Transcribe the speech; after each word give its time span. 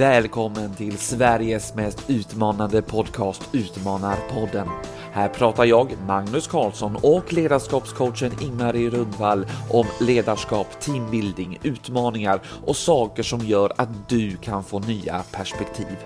Välkommen 0.00 0.74
till 0.74 0.98
Sveriges 0.98 1.74
mest 1.74 2.10
utmanande 2.10 2.82
podcast 2.82 3.48
Utmanarpodden. 3.52 4.68
Här 5.12 5.28
pratar 5.28 5.64
jag, 5.64 5.94
Magnus 6.06 6.46
Karlsson 6.46 6.96
och 7.02 7.32
ledarskapscoachen 7.32 8.32
Ingmarie 8.40 8.90
Rundvall 8.90 9.46
om 9.70 9.86
ledarskap, 10.00 10.80
teambuilding, 10.80 11.58
utmaningar 11.62 12.40
och 12.66 12.76
saker 12.76 13.22
som 13.22 13.40
gör 13.40 13.72
att 13.76 14.08
du 14.08 14.36
kan 14.36 14.64
få 14.64 14.78
nya 14.78 15.22
perspektiv. 15.32 15.96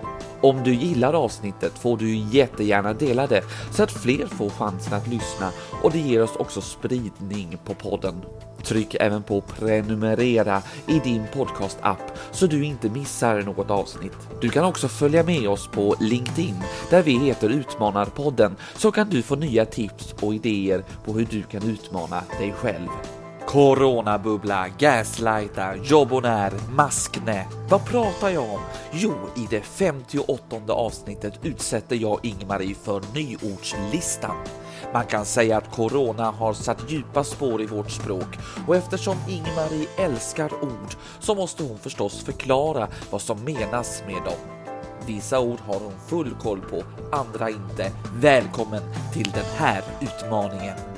Om 0.41 0.63
du 0.63 0.73
gillar 0.73 1.13
avsnittet 1.13 1.73
får 1.73 1.97
du 1.97 2.15
jättegärna 2.15 2.93
dela 2.93 3.27
det 3.27 3.43
så 3.71 3.83
att 3.83 3.91
fler 3.91 4.27
får 4.27 4.49
chansen 4.49 4.93
att 4.93 5.07
lyssna 5.07 5.51
och 5.83 5.91
det 5.91 5.99
ger 5.99 6.23
oss 6.23 6.35
också 6.35 6.61
spridning 6.61 7.57
på 7.65 7.73
podden. 7.73 8.15
Tryck 8.65 8.95
även 8.99 9.23
på 9.23 9.41
prenumerera 9.41 10.61
i 10.87 10.99
din 10.99 11.23
podcastapp 11.33 12.19
så 12.31 12.47
du 12.47 12.65
inte 12.65 12.89
missar 12.89 13.41
något 13.41 13.71
avsnitt. 13.71 14.17
Du 14.41 14.49
kan 14.49 14.65
också 14.65 14.87
följa 14.87 15.23
med 15.23 15.49
oss 15.49 15.67
på 15.67 15.95
LinkedIn 15.99 16.63
där 16.89 17.03
vi 17.03 17.17
heter 17.17 17.49
Utmanarpodden 17.49 18.55
så 18.75 18.91
kan 18.91 19.09
du 19.09 19.21
få 19.21 19.35
nya 19.35 19.65
tips 19.65 20.15
och 20.21 20.33
idéer 20.33 20.83
på 21.05 21.13
hur 21.13 21.27
du 21.31 21.43
kan 21.43 21.69
utmana 21.69 22.23
dig 22.39 22.51
själv. 22.51 22.89
Coronabubbla, 23.45 24.67
gaslighta, 24.77 25.75
jobbonär, 25.75 26.53
maskne. 26.69 27.47
Vad 27.69 27.85
pratar 27.85 28.29
jag 28.29 28.43
om? 28.43 28.59
Jo, 28.91 29.13
i 29.35 29.47
det 29.49 29.61
58 29.61 30.73
avsnittet 30.73 31.39
utsätter 31.43 31.95
jag 31.95 32.19
Ingmarie 32.23 32.75
för 32.75 33.01
nyordslistan. 33.13 34.35
Man 34.93 35.05
kan 35.05 35.25
säga 35.25 35.57
att 35.57 35.71
corona 35.71 36.31
har 36.31 36.53
satt 36.53 36.91
djupa 36.91 37.23
spår 37.23 37.61
i 37.61 37.65
vårt 37.65 37.91
språk 37.91 38.37
och 38.67 38.75
eftersom 38.75 39.17
Ingmarie 39.29 39.87
älskar 39.97 40.53
ord 40.63 40.95
så 41.19 41.35
måste 41.35 41.63
hon 41.63 41.77
förstås 41.77 42.23
förklara 42.23 42.87
vad 43.09 43.21
som 43.21 43.43
menas 43.43 44.03
med 44.07 44.23
dem. 44.23 44.55
Vissa 45.05 45.39
ord 45.39 45.59
har 45.59 45.79
hon 45.79 45.99
full 46.07 46.35
koll 46.41 46.61
på, 46.61 46.83
andra 47.11 47.49
inte. 47.49 47.91
Välkommen 48.15 48.81
till 49.13 49.31
den 49.31 49.45
här 49.57 49.83
utmaningen. 50.01 50.94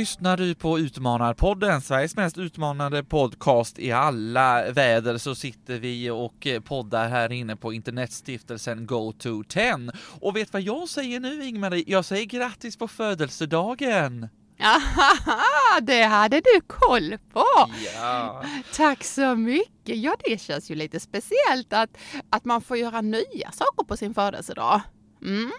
Lyssnar 0.00 0.36
du 0.36 0.54
på 0.54 0.78
Utmanarpodden, 0.78 1.80
Sveriges 1.80 2.16
mest 2.16 2.38
utmanande 2.38 3.04
podcast 3.04 3.78
i 3.78 3.92
alla 3.92 4.70
väder 4.70 5.18
så 5.18 5.34
sitter 5.34 5.78
vi 5.78 6.10
och 6.10 6.46
poddar 6.64 7.08
här 7.08 7.32
inne 7.32 7.56
på 7.56 7.72
internetstiftelsen 7.72 8.88
GoTo10. 8.88 9.90
Och 10.20 10.36
vet 10.36 10.52
vad 10.52 10.62
jag 10.62 10.88
säger 10.88 11.20
nu 11.20 11.44
Ingmarie? 11.44 11.84
Jag 11.86 12.04
säger 12.04 12.24
grattis 12.24 12.76
på 12.76 12.88
födelsedagen! 12.88 14.28
Aha, 14.60 15.80
det 15.82 16.02
hade 16.02 16.36
du 16.36 16.60
koll 16.66 17.18
på! 17.32 17.46
Ja. 17.94 18.44
Tack 18.74 19.04
så 19.04 19.34
mycket! 19.34 19.96
Ja, 19.96 20.16
det 20.24 20.40
känns 20.40 20.70
ju 20.70 20.74
lite 20.74 21.00
speciellt 21.00 21.72
att, 21.72 21.90
att 22.30 22.44
man 22.44 22.60
får 22.60 22.76
göra 22.76 23.00
nya 23.00 23.52
saker 23.52 23.84
på 23.84 23.96
sin 23.96 24.14
födelsedag. 24.14 24.80
Mm. 25.22 25.52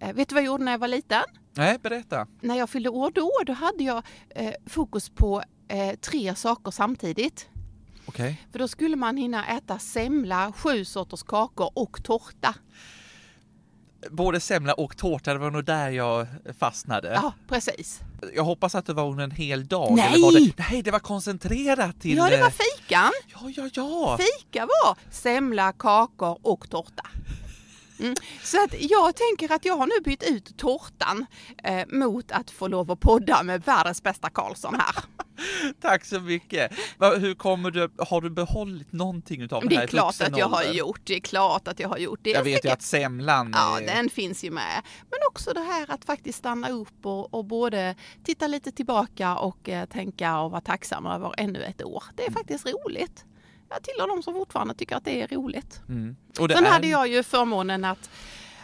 Eh, 0.00 0.12
vet 0.12 0.28
du 0.28 0.34
vad 0.34 0.42
jag 0.42 0.46
gjorde 0.46 0.64
när 0.64 0.72
jag 0.72 0.78
var 0.78 0.88
liten? 0.88 1.22
Nej, 1.54 1.78
berätta. 1.78 2.26
När 2.40 2.54
jag 2.54 2.70
fyllde 2.70 2.88
år 2.88 3.10
då, 3.10 3.32
då 3.46 3.52
hade 3.52 3.84
jag 3.84 4.02
eh, 4.30 4.52
fokus 4.66 5.08
på 5.08 5.42
eh, 5.68 5.94
tre 5.96 6.34
saker 6.34 6.70
samtidigt. 6.70 7.48
Okej. 8.06 8.46
För 8.52 8.58
då 8.58 8.68
skulle 8.68 8.96
man 8.96 9.16
hinna 9.16 9.46
äta 9.46 9.78
semla, 9.78 10.52
sju 10.52 10.84
sorters 10.84 11.22
kakor 11.22 11.70
och 11.74 12.04
tårta. 12.04 12.54
Både 14.10 14.40
semla 14.40 14.74
och 14.74 14.96
tårta, 14.96 15.32
det 15.32 15.38
var 15.38 15.50
nog 15.50 15.64
där 15.64 15.90
jag 15.90 16.26
fastnade. 16.58 17.12
Ja, 17.22 17.32
precis. 17.48 18.00
Jag 18.34 18.44
hoppas 18.44 18.74
att 18.74 18.86
det 18.86 18.92
var 18.92 19.10
under 19.10 19.24
en 19.24 19.30
hel 19.30 19.66
dag. 19.66 19.92
Nej! 19.96 20.06
Eller 20.06 20.22
var 20.22 20.32
det, 20.32 20.52
nej, 20.70 20.82
det 20.82 20.90
var 20.90 20.98
koncentrerat 20.98 22.00
till... 22.00 22.16
Ja, 22.16 22.30
det 22.30 22.36
var 22.36 22.46
eh, 22.46 22.52
fikan. 22.52 23.12
Ja, 23.32 23.50
ja, 23.56 23.68
ja. 23.74 24.18
Fika 24.18 24.66
var 24.66 24.96
semla, 25.10 25.72
kakor 25.72 26.38
och 26.42 26.70
tårta. 26.70 27.06
Mm. 28.00 28.14
Så 28.42 28.64
att 28.64 28.74
jag 28.80 29.16
tänker 29.16 29.54
att 29.54 29.64
jag 29.64 29.76
har 29.76 29.86
nu 29.86 30.00
bytt 30.04 30.22
ut 30.22 30.56
tårtan 30.56 31.26
eh, 31.64 31.86
mot 31.88 32.32
att 32.32 32.50
få 32.50 32.68
lov 32.68 32.90
att 32.90 33.00
podda 33.00 33.42
med 33.42 33.62
världens 33.64 34.02
bästa 34.02 34.30
Karlsson 34.30 34.74
här. 34.74 35.04
Tack 35.80 36.04
så 36.04 36.20
mycket. 36.20 36.72
Hur 37.18 37.34
kommer 37.34 37.70
du, 37.70 37.90
har 37.98 38.20
du 38.20 38.30
behållit 38.30 38.92
någonting 38.92 39.42
utav 39.42 39.62
det, 39.62 39.68
Det 39.68 39.74
här 39.74 39.82
är 39.82 39.86
i 39.86 39.88
klart 39.90 40.20
att 40.20 40.38
jag 40.38 40.48
har 40.48 40.64
gjort. 40.64 41.00
Det 41.04 41.14
är 41.14 41.20
klart 41.20 41.68
att 41.68 41.80
jag 41.80 41.88
har 41.88 41.98
gjort 41.98 42.20
det. 42.22 42.30
Jag 42.30 42.42
vet 42.44 42.64
ju 42.64 42.68
att 42.68 42.82
semlan... 42.82 43.52
Ja, 43.54 43.80
är- 43.80 43.86
den 43.86 44.10
finns 44.10 44.44
ju 44.44 44.50
med. 44.50 44.82
Men 45.10 45.18
också 45.30 45.52
det 45.52 45.60
här 45.60 45.90
att 45.90 46.04
faktiskt 46.04 46.38
stanna 46.38 46.68
upp 46.68 47.06
och, 47.06 47.34
och 47.34 47.44
både 47.44 47.94
titta 48.24 48.46
lite 48.46 48.72
tillbaka 48.72 49.36
och 49.36 49.68
eh, 49.68 49.84
tänka 49.86 50.38
och 50.40 50.50
vara 50.50 50.60
tacksam 50.60 51.06
över 51.06 51.34
ännu 51.38 51.62
ett 51.62 51.84
år. 51.84 52.04
Det 52.14 52.26
är 52.26 52.30
faktiskt 52.30 52.66
roligt. 52.66 53.24
Jag 53.68 53.82
tillhör 53.82 54.08
de 54.08 54.22
som 54.22 54.34
fortfarande 54.34 54.74
tycker 54.74 54.96
att 54.96 55.04
det 55.04 55.22
är 55.22 55.28
roligt. 55.28 55.80
Mm. 55.88 56.16
Och 56.40 56.48
det 56.48 56.54
Sen 56.54 56.64
är... 56.66 56.70
hade 56.70 56.86
jag 56.86 57.08
ju 57.08 57.22
förmånen 57.22 57.84
att, 57.84 58.10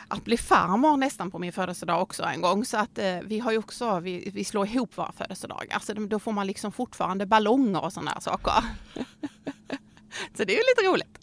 att 0.08 0.24
bli 0.24 0.36
farmor 0.36 0.96
nästan 0.96 1.30
på 1.30 1.38
min 1.38 1.52
födelsedag 1.52 2.02
också 2.02 2.22
en 2.22 2.40
gång. 2.40 2.64
Så 2.64 2.76
att 2.76 2.98
eh, 2.98 3.18
vi 3.24 3.38
har 3.38 3.52
ju 3.52 3.58
också, 3.58 4.00
vi, 4.00 4.30
vi 4.34 4.44
slår 4.44 4.66
ihop 4.66 4.98
våra 4.98 5.12
födelsedagar. 5.12 5.78
Så 5.78 5.92
då 5.92 6.18
får 6.18 6.32
man 6.32 6.46
liksom 6.46 6.72
fortfarande 6.72 7.26
ballonger 7.26 7.84
och 7.84 7.92
sådana 7.92 8.10
här 8.10 8.20
saker. 8.20 8.52
så 10.36 10.44
det 10.44 10.52
är 10.52 10.56
ju 10.56 10.62
lite 10.76 10.92
roligt. 10.92 11.18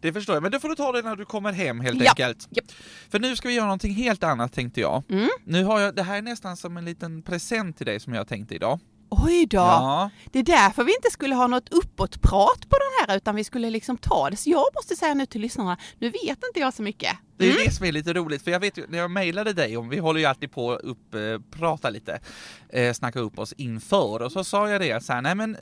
Det 0.00 0.12
förstår 0.12 0.36
jag, 0.36 0.42
men 0.42 0.52
det 0.52 0.60
får 0.60 0.68
du 0.68 0.74
ta 0.74 0.92
det 0.92 1.02
när 1.02 1.16
du 1.16 1.24
kommer 1.24 1.52
hem 1.52 1.80
helt 1.80 2.02
Ja. 2.02 2.10
enkelt. 2.10 2.48
Japp. 2.50 2.64
För 3.08 3.18
nu 3.18 3.36
ska 3.36 3.48
vi 3.48 3.54
göra 3.54 3.66
någonting 3.66 3.94
helt 3.94 4.24
annat 4.24 4.52
tänkte 4.52 4.80
jag. 4.80 5.02
Mm. 5.08 5.28
Nu 5.44 5.64
har 5.64 5.80
jag, 5.80 5.94
det 5.94 6.02
här 6.02 6.16
är 6.18 6.22
nästan 6.22 6.56
som 6.56 6.76
en 6.76 6.84
liten 6.84 7.22
present 7.22 7.76
till 7.76 7.86
dig 7.86 8.00
som 8.00 8.14
jag 8.14 8.28
tänkte 8.28 8.54
idag. 8.54 8.80
Oj 9.08 9.46
då! 9.46 9.56
Ja. 9.56 10.10
Det 10.32 10.38
är 10.38 10.42
därför 10.42 10.84
vi 10.84 10.94
inte 10.94 11.10
skulle 11.10 11.34
ha 11.34 11.46
något 11.46 11.68
uppåtprat 11.72 12.60
på 12.68 12.76
den 12.76 13.08
här 13.08 13.16
utan 13.16 13.34
vi 13.36 13.44
skulle 13.44 13.70
liksom 13.70 13.98
ta 13.98 14.30
det. 14.30 14.36
Så 14.36 14.50
jag 14.50 14.64
måste 14.74 14.96
säga 14.96 15.14
nu 15.14 15.26
till 15.26 15.40
lyssnarna, 15.40 15.76
nu 15.98 16.10
vet 16.10 16.28
inte 16.48 16.60
jag 16.60 16.74
så 16.74 16.82
mycket. 16.82 17.16
Det 17.36 17.44
är 17.46 17.50
Mm. 17.50 17.62
det 17.64 17.70
som 17.72 17.86
är 17.86 17.92
lite 17.92 18.12
roligt, 18.12 18.42
för 18.42 18.50
jag 18.50 18.60
vet 18.60 18.78
ju 18.78 18.86
när 18.88 18.98
jag 18.98 19.10
mejlade 19.10 19.52
dig 19.52 19.76
om, 19.76 19.88
vi 19.88 19.98
håller 19.98 20.20
ju 20.20 20.26
alltid 20.26 20.52
på 20.52 20.72
att 20.72 20.80
upp, 20.80 21.14
eh, 21.14 21.20
prata 21.58 21.90
lite, 21.90 22.20
eh, 22.68 22.92
snacka 22.92 23.18
upp 23.20 23.38
oss 23.38 23.52
inför, 23.52 24.22
och 24.22 24.32
så 24.32 24.44
sa 24.44 24.68
jag 24.70 24.80
det 24.80 25.04
så 25.04 25.12
här, 25.12 25.22
nej 25.22 25.34
men 25.34 25.56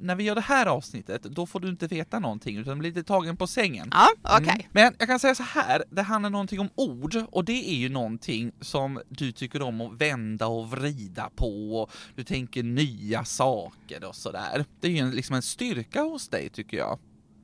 när 0.00 0.14
vi 0.14 0.24
gör 0.24 0.34
det 0.34 0.40
här 0.40 0.66
avsnittet, 0.66 1.22
då 1.22 1.46
får 1.46 1.60
du 1.60 1.68
inte 1.68 1.86
veta 1.86 2.18
någonting, 2.18 2.56
utan 2.56 2.78
blir 2.78 2.90
lite 2.90 3.02
tagen 3.02 3.36
på 3.36 3.46
sängen. 3.46 3.88
Ja, 3.92 4.08
okej. 4.22 4.48
Mm. 4.48 4.66
Men 4.72 4.94
jag 4.98 5.08
kan 5.08 5.20
säga 5.20 5.34
så 5.34 5.42
här, 5.42 5.84
det 5.90 6.02
handlar 6.02 6.30
någonting 6.30 6.60
om 6.60 6.68
ord 6.74 7.16
och 7.30 7.44
det 7.44 7.70
är 7.70 7.76
ju 7.76 7.88
någonting 7.88 8.52
som 8.60 9.00
du 9.08 9.32
tycker 9.32 9.62
om 9.62 9.80
att 9.80 10.00
vända 10.00 10.46
och 10.46 10.70
vrida 10.70 11.30
på 11.36 11.82
och 11.82 11.92
du 12.14 12.24
tänker 12.24 12.62
nya 12.62 13.24
saker 13.24 14.04
och 14.04 14.14
sådär. 14.14 14.64
Det 14.80 14.86
är 14.86 14.92
ju 14.92 14.98
en, 14.98 15.10
liksom 15.10 15.36
en 15.36 15.42
styrka 15.42 16.02
hos 16.02 16.28
dig 16.28 16.48
tycker 16.48 16.76
jag. 16.76 16.98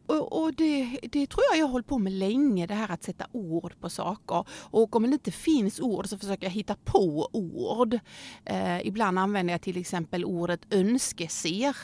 Och, 0.06 0.42
och 0.42 0.54
det, 0.54 0.98
det 1.02 1.26
tror 1.26 1.42
jag 1.50 1.60
jag 1.60 1.68
hållit 1.68 1.86
på 1.86 1.98
med 1.98 2.12
länge, 2.12 2.66
det 2.66 2.74
här 2.74 2.90
att 2.90 3.02
sätta 3.02 3.26
ord 3.32 3.80
på 3.80 3.90
saker. 3.90 4.44
Och 4.50 4.96
om 4.96 5.02
det 5.02 5.12
inte 5.12 5.30
finns 5.30 5.80
ord 5.80 6.08
så 6.08 6.18
försöker 6.18 6.46
jag 6.46 6.50
hitta 6.50 6.76
på 6.84 7.28
ord. 7.32 7.98
Eh, 8.44 8.86
ibland 8.86 9.18
använder 9.18 9.54
jag 9.54 9.62
till 9.62 9.76
exempel 9.76 10.24
ordet 10.24 10.60
önskeser. 10.70 11.76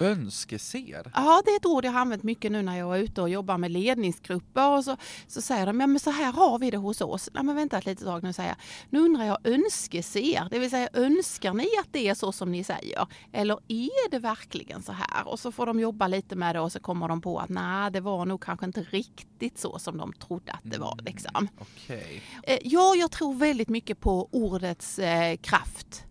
Önskeser. 0.00 1.10
Ja, 1.14 1.42
det 1.44 1.50
är 1.50 1.56
ett 1.56 1.66
ord 1.66 1.84
jag 1.84 1.92
har 1.92 2.00
använt 2.00 2.22
mycket 2.22 2.52
nu 2.52 2.62
när 2.62 2.78
jag 2.78 2.96
är 2.98 3.02
ute 3.02 3.22
och 3.22 3.28
jobbar 3.28 3.58
med 3.58 3.70
ledningsgrupper 3.70 4.68
och 4.76 4.84
så, 4.84 4.96
så 5.26 5.42
säger 5.42 5.66
de, 5.66 5.80
ja 5.80 5.86
men 5.86 6.00
så 6.00 6.10
här 6.10 6.32
har 6.32 6.58
vi 6.58 6.70
det 6.70 6.76
hos 6.76 7.00
oss. 7.00 7.30
Nej 7.34 7.42
men 7.44 7.56
vänta 7.56 7.78
ett 7.78 7.86
litet 7.86 8.04
tag 8.04 8.22
nu 8.22 8.32
säger 8.32 8.48
jag, 8.48 8.56
nu 8.90 8.98
undrar 9.00 9.24
jag 9.24 9.38
önskeser, 9.44 10.48
det 10.50 10.58
vill 10.58 10.70
säga 10.70 10.88
önskar 10.92 11.54
ni 11.54 11.68
att 11.80 11.88
det 11.92 12.08
är 12.08 12.14
så 12.14 12.32
som 12.32 12.52
ni 12.52 12.64
säger? 12.64 13.06
Eller 13.32 13.58
är 13.68 14.10
det 14.10 14.18
verkligen 14.18 14.82
så 14.82 14.92
här? 14.92 15.28
Och 15.28 15.40
så 15.40 15.52
får 15.52 15.66
de 15.66 15.80
jobba 15.80 16.06
lite 16.08 16.36
med 16.36 16.54
det 16.54 16.60
och 16.60 16.72
så 16.72 16.80
kommer 16.80 17.08
de 17.08 17.20
på 17.20 17.38
att 17.38 17.48
nej, 17.48 17.90
det 17.90 18.00
var 18.00 18.24
nog 18.26 18.42
kanske 18.42 18.66
inte 18.66 18.80
riktigt 18.80 19.58
så 19.58 19.78
som 19.78 19.96
de 19.98 20.12
trodde 20.12 20.52
att 20.52 20.60
det 20.62 20.78
var 20.78 20.98
liksom. 21.04 21.48
Okej. 21.58 22.22
Eh, 22.42 22.58
Ja, 22.64 22.94
jag 22.94 23.10
tror 23.10 23.34
väldigt 23.34 23.68
mycket 23.68 24.00
på 24.00 24.28
ordets 24.32 24.98
eh, 24.98 25.36
kraft. 25.36 26.04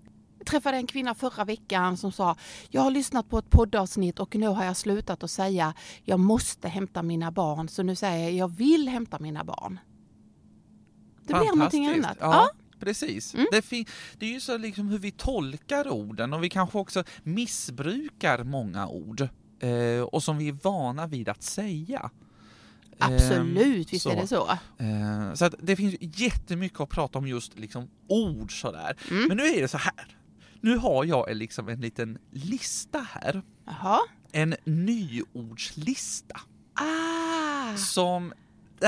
Träffade 0.49 0.77
en 0.77 0.87
kvinna 0.87 1.15
förra 1.15 1.45
veckan 1.45 1.97
som 1.97 2.11
sa 2.11 2.35
jag 2.69 2.81
har 2.81 2.91
lyssnat 2.91 3.29
på 3.29 3.37
ett 3.37 3.49
poddavsnitt 3.49 4.19
och 4.19 4.35
nu 4.35 4.47
har 4.47 4.65
jag 4.65 4.77
slutat 4.77 5.23
att 5.23 5.31
säga 5.31 5.73
jag 6.03 6.19
måste 6.19 6.67
hämta 6.67 7.03
mina 7.03 7.31
barn 7.31 7.67
så 7.69 7.83
nu 7.83 7.95
säger 7.95 8.23
jag 8.23 8.33
jag 8.33 8.47
vill 8.55 8.87
hämta 8.89 9.19
mina 9.19 9.43
barn. 9.43 9.79
Det 11.27 11.33
blir 11.33 11.55
någonting 11.55 11.87
annat. 11.87 12.17
Ja, 12.19 12.33
Ja. 12.33 12.49
precis. 12.79 13.33
Mm. 13.33 13.45
Det, 13.51 13.69
det 14.17 14.25
är 14.25 14.29
ju 14.33 14.39
så 14.39 14.57
liksom 14.57 14.87
hur 14.87 14.99
vi 14.99 15.11
tolkar 15.11 15.87
orden 15.87 16.33
och 16.33 16.43
vi 16.43 16.49
kanske 16.49 16.77
också 16.77 17.03
missbrukar 17.23 18.43
många 18.43 18.87
ord 18.87 19.21
eh, 19.59 20.01
och 20.01 20.23
som 20.23 20.37
vi 20.37 20.47
är 20.47 20.57
vana 20.63 21.07
vid 21.07 21.29
att 21.29 21.43
säga. 21.43 22.09
Eh, 22.99 23.07
Absolut, 23.07 23.93
visst 23.93 24.03
så. 24.03 24.09
är 24.09 24.15
det 24.15 24.27
så. 24.27 24.49
Eh, 24.77 25.33
så 25.33 25.45
att 25.45 25.55
det 25.59 25.75
finns 25.75 25.95
jättemycket 25.99 26.79
att 26.79 26.89
prata 26.89 27.19
om 27.19 27.27
just 27.27 27.59
liksom 27.59 27.87
ord 28.07 28.61
sådär. 28.61 28.97
Mm. 29.11 29.27
Men 29.27 29.37
nu 29.37 29.43
är 29.43 29.61
det 29.61 29.67
så 29.67 29.77
här. 29.77 30.15
Nu 30.61 30.77
har 30.77 31.05
jag 31.05 31.35
liksom 31.35 31.69
en 31.69 31.81
liten 31.81 32.17
lista 32.31 32.99
här. 32.99 33.41
Jaha. 33.65 33.99
En 34.31 34.55
nyordslista 34.65 36.41
Ah, 36.73 37.77
som 37.77 38.33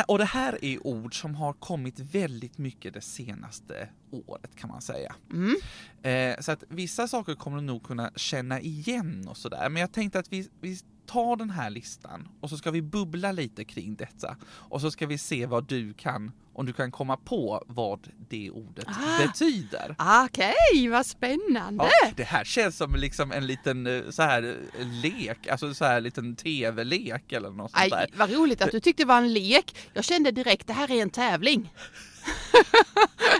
och 0.08 0.18
det 0.18 0.26
här 0.26 0.66
är 0.66 0.88
ord 0.88 1.22
som 1.22 1.36
har 1.36 1.54
kommit 1.54 2.00
väldigt 2.00 2.58
mycket 2.58 2.94
det 2.94 3.02
senaste 3.02 3.90
året 4.12 4.56
kan 4.56 4.70
man 4.70 4.82
säga. 4.82 5.16
Mm. 5.32 5.56
Eh, 6.02 6.42
så 6.42 6.52
att 6.52 6.64
vissa 6.68 7.08
saker 7.08 7.36
kommer 7.36 7.58
du 7.58 7.64
nog 7.64 7.84
kunna 7.84 8.12
känna 8.16 8.60
igen 8.60 9.28
och 9.28 9.38
sådär. 9.38 9.70
Men 9.70 9.82
jag 9.82 9.92
tänkte 9.92 10.20
att 10.20 10.34
vi, 10.34 10.50
vi 10.62 10.80
tar 11.12 11.36
den 11.36 11.50
här 11.50 11.70
listan 11.70 12.28
och 12.42 12.50
så 12.50 12.58
ska 12.58 12.72
vi 12.72 12.82
bubbla 12.82 13.32
lite 13.32 13.64
kring 13.66 13.96
detta. 13.96 14.36
Och 14.46 14.82
så 14.82 14.92
ska 14.92 15.08
vi 15.08 15.18
se 15.18 15.46
vad 15.46 15.68
du 15.68 15.94
kan, 15.94 16.32
om 16.54 16.66
du 16.66 16.74
kan 16.74 16.92
komma 16.92 17.18
på 17.18 17.64
vad 17.68 18.08
det 18.30 18.50
ordet 18.52 18.86
Ah. 18.88 19.18
betyder. 19.28 19.96
Okej, 20.26 20.90
vad 20.90 21.06
spännande! 21.06 21.84
Ja, 22.04 22.12
det 22.16 22.24
här 22.24 22.44
känns 22.44 22.78
som 22.78 22.96
liksom 22.96 23.32
en 23.32 23.48
liten 23.48 23.88
eh, 23.88 24.10
så 24.10 24.22
här 24.22 24.58
eh, 24.80 24.88
lek, 25.04 25.48
alltså 25.48 25.74
så 25.74 25.86
här 25.86 26.02
liten 26.02 26.36
tv-lek 26.36 27.32
eller 27.32 27.50
något 27.50 27.72
sånt 27.72 27.90
där. 27.92 28.08
Vad 28.16 28.32
roligt 28.34 28.62
att 28.62 28.72
du 28.72 28.80
tyckte 28.80 29.04
det 29.04 29.08
var 29.08 29.18
en 29.18 29.34
lek. 29.34 29.76
Jag 29.94 30.04
kände 30.04 30.32
direkt, 30.32 30.68
det 30.68 30.74
här 30.74 30.92
är 30.92 31.02
en 31.02 31.10
tävling. 31.10 31.74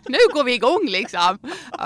Nu 0.08 0.18
går 0.34 0.44
vi 0.44 0.54
igång 0.54 0.86
liksom. 0.88 1.38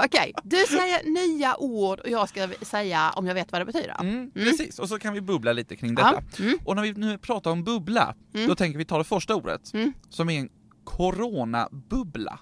Okej, 0.04 0.34
du 0.44 0.58
säger 0.58 1.04
nya 1.04 1.56
ord 1.58 2.00
och 2.00 2.10
jag 2.10 2.30
ska 2.30 2.48
säga 2.62 3.12
om 3.16 3.28
jag 3.28 3.34
vet 3.34 3.52
vad 3.52 3.62
det 3.62 3.66
betyder. 3.66 3.96
Mm, 4.00 4.32
Precis, 4.32 4.80
och 4.80 4.90
så 4.90 5.00
kan 5.00 5.14
vi 5.14 5.22
bubbla 5.22 5.54
lite 5.54 5.76
kring 5.76 5.96
detta. 5.96 6.24
mm. 6.40 6.60
Och 6.66 6.76
när 6.76 6.84
vi 6.84 6.94
nu 6.94 7.18
pratar 7.18 7.52
om 7.52 7.64
bubbla, 7.64 8.16
då 8.48 8.56
tänker 8.56 8.78
vi 8.78 8.86
ta 8.86 8.98
det 8.98 9.04
första 9.04 9.36
ordet, 9.36 9.74
Mm. 9.74 9.94
som 10.10 10.30
är 10.30 10.40
en 10.40 10.50
coronabubbla. 10.84 12.40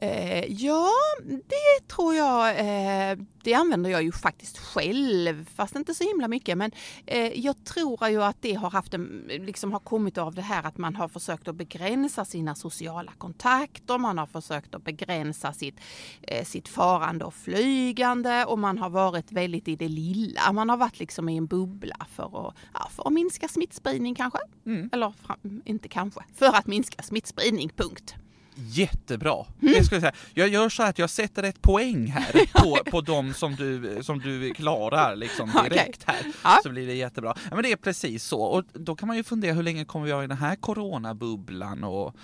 Eh, 0.00 0.44
ja, 0.52 0.90
det 1.24 1.88
tror 1.88 2.14
jag, 2.14 2.58
eh, 2.58 3.18
det 3.44 3.54
använder 3.54 3.90
jag 3.90 4.02
ju 4.02 4.12
faktiskt 4.12 4.58
själv, 4.58 5.46
fast 5.54 5.76
inte 5.76 5.94
så 5.94 6.04
himla 6.04 6.28
mycket. 6.28 6.58
Men 6.58 6.70
eh, 7.06 7.40
jag 7.40 7.64
tror 7.64 8.08
ju 8.08 8.22
att 8.22 8.42
det 8.42 8.54
har 8.54 8.70
haft 8.70 8.94
en, 8.94 9.24
liksom 9.28 9.72
har 9.72 9.80
kommit 9.80 10.18
av 10.18 10.34
det 10.34 10.42
här 10.42 10.62
att 10.62 10.78
man 10.78 10.96
har 10.96 11.08
försökt 11.08 11.48
att 11.48 11.56
begränsa 11.56 12.24
sina 12.24 12.54
sociala 12.54 13.12
kontakter, 13.18 13.98
man 13.98 14.18
har 14.18 14.26
försökt 14.26 14.74
att 14.74 14.84
begränsa 14.84 15.52
sitt, 15.52 15.80
eh, 16.22 16.44
sitt 16.44 16.68
farande 16.68 17.24
och 17.24 17.34
flygande 17.34 18.44
och 18.44 18.58
man 18.58 18.78
har 18.78 18.90
varit 18.90 19.32
väldigt 19.32 19.68
i 19.68 19.76
det 19.76 19.88
lilla. 19.88 20.52
Man 20.52 20.68
har 20.68 20.76
varit 20.76 20.98
liksom 20.98 21.28
i 21.28 21.36
en 21.36 21.46
bubbla 21.46 22.06
för 22.10 22.48
att, 22.48 22.54
ja, 22.74 22.88
för 22.90 23.06
att 23.06 23.12
minska 23.12 23.48
smittspridning 23.48 24.14
kanske. 24.14 24.38
Mm. 24.66 24.90
Eller 24.92 25.12
inte 25.64 25.88
kanske, 25.88 26.20
för 26.34 26.46
att 26.46 26.66
minska 26.66 27.02
smittspridning, 27.02 27.70
punkt. 27.76 28.14
Jättebra! 28.56 29.46
Mm. 29.62 29.74
Det 29.74 29.84
skulle 29.84 29.96
jag, 29.96 30.02
säga. 30.02 30.12
jag 30.34 30.48
gör 30.48 30.68
så 30.68 30.82
här 30.82 30.90
att 30.90 30.98
jag 30.98 31.10
sätter 31.10 31.42
ett 31.42 31.62
poäng 31.62 32.06
här 32.06 32.32
på, 32.62 32.90
på 32.90 33.00
de 33.00 33.34
som 33.34 33.54
du, 33.54 33.98
som 34.02 34.18
du 34.18 34.54
klarar 34.54 35.16
liksom 35.16 35.50
direkt 35.70 36.04
här. 36.06 36.16
Ja. 36.44 36.58
Så 36.62 36.70
blir 36.70 36.86
det 36.86 36.94
jättebra. 36.94 37.34
Ja, 37.50 37.54
men 37.54 37.62
det 37.62 37.72
är 37.72 37.76
precis 37.76 38.24
så. 38.24 38.40
Och 38.42 38.64
då 38.72 38.94
kan 38.96 39.06
man 39.08 39.16
ju 39.16 39.24
fundera 39.24 39.52
hur 39.54 39.62
länge 39.62 39.84
kommer 39.84 40.06
vi 40.06 40.12
ha 40.12 40.24
i 40.24 40.26
den 40.26 40.36
här 40.38 40.56
coronabubblan? 40.56 41.84
Och, 41.84 42.14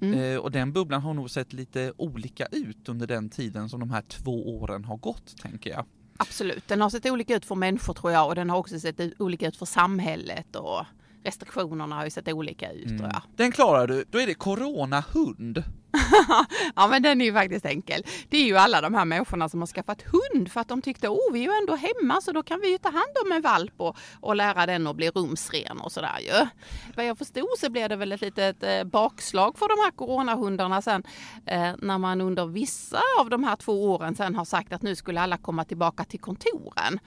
Mm. 0.00 0.18
eh, 0.20 0.36
och 0.38 0.50
den 0.50 0.72
bubblan 0.72 1.02
har 1.02 1.14
nog 1.14 1.30
sett 1.30 1.52
lite 1.52 1.92
olika 1.96 2.46
ut 2.46 2.88
under 2.88 3.06
den 3.06 3.30
tiden 3.30 3.68
som 3.68 3.80
de 3.80 3.90
här 3.90 4.02
två 4.02 4.58
åren 4.60 4.84
har 4.84 4.96
gått, 4.96 5.36
tänker 5.42 5.70
jag. 5.70 5.84
Absolut, 6.16 6.68
den 6.68 6.80
har 6.80 6.90
sett 6.90 7.06
olika 7.06 7.36
ut 7.36 7.44
för 7.44 7.54
människor 7.54 7.94
tror 7.94 8.12
jag 8.12 8.28
och 8.28 8.34
den 8.34 8.50
har 8.50 8.58
också 8.58 8.80
sett 8.80 9.00
olika 9.18 9.48
ut 9.48 9.56
för 9.56 9.66
samhället 9.66 10.56
och 10.56 10.84
restriktionerna 11.24 11.96
har 11.96 12.04
ju 12.04 12.10
sett 12.10 12.28
olika 12.28 12.70
ut 12.72 13.00
jag. 13.00 13.22
Den 13.36 13.52
klarar 13.52 13.86
du. 13.86 14.04
Då 14.10 14.20
är 14.20 14.26
det 14.26 14.34
coronahund. 14.34 15.62
Ja 16.76 16.86
men 16.88 17.02
den 17.02 17.20
är 17.20 17.24
ju 17.24 17.32
faktiskt 17.32 17.66
enkel. 17.66 18.02
Det 18.28 18.36
är 18.36 18.44
ju 18.44 18.56
alla 18.56 18.80
de 18.80 18.94
här 18.94 19.04
människorna 19.04 19.48
som 19.48 19.60
har 19.60 19.66
skaffat 19.66 20.02
hund 20.02 20.52
för 20.52 20.60
att 20.60 20.68
de 20.68 20.82
tyckte 20.82 21.08
oh 21.08 21.32
vi 21.32 21.38
är 21.38 21.44
ju 21.44 21.58
ändå 21.58 21.76
hemma 21.76 22.20
så 22.20 22.32
då 22.32 22.42
kan 22.42 22.60
vi 22.60 22.70
ju 22.70 22.78
ta 22.78 22.88
hand 22.88 23.16
om 23.24 23.32
en 23.32 23.42
valp 23.42 23.74
och, 23.76 23.96
och 24.20 24.36
lära 24.36 24.66
den 24.66 24.86
att 24.86 24.96
bli 24.96 25.10
rumsren 25.10 25.80
och 25.80 25.92
sådär 25.92 26.18
ju. 26.20 26.46
Vad 26.96 27.06
jag 27.06 27.18
förstod 27.18 27.48
så 27.58 27.70
blev 27.70 27.88
det 27.88 27.96
väl 27.96 28.12
ett 28.12 28.20
litet 28.20 28.62
eh, 28.62 28.84
bakslag 28.84 29.58
för 29.58 29.68
de 29.68 29.82
här 29.84 29.90
coronahundarna 29.90 30.82
sen 30.82 31.02
eh, 31.46 31.70
när 31.78 31.98
man 31.98 32.20
under 32.20 32.46
vissa 32.46 33.00
av 33.20 33.30
de 33.30 33.44
här 33.44 33.56
två 33.56 33.92
åren 33.92 34.14
sen 34.14 34.34
har 34.34 34.44
sagt 34.44 34.72
att 34.72 34.82
nu 34.82 34.96
skulle 34.96 35.20
alla 35.20 35.36
komma 35.36 35.64
tillbaka 35.64 36.04
till 36.04 36.20
kontoren. 36.20 36.98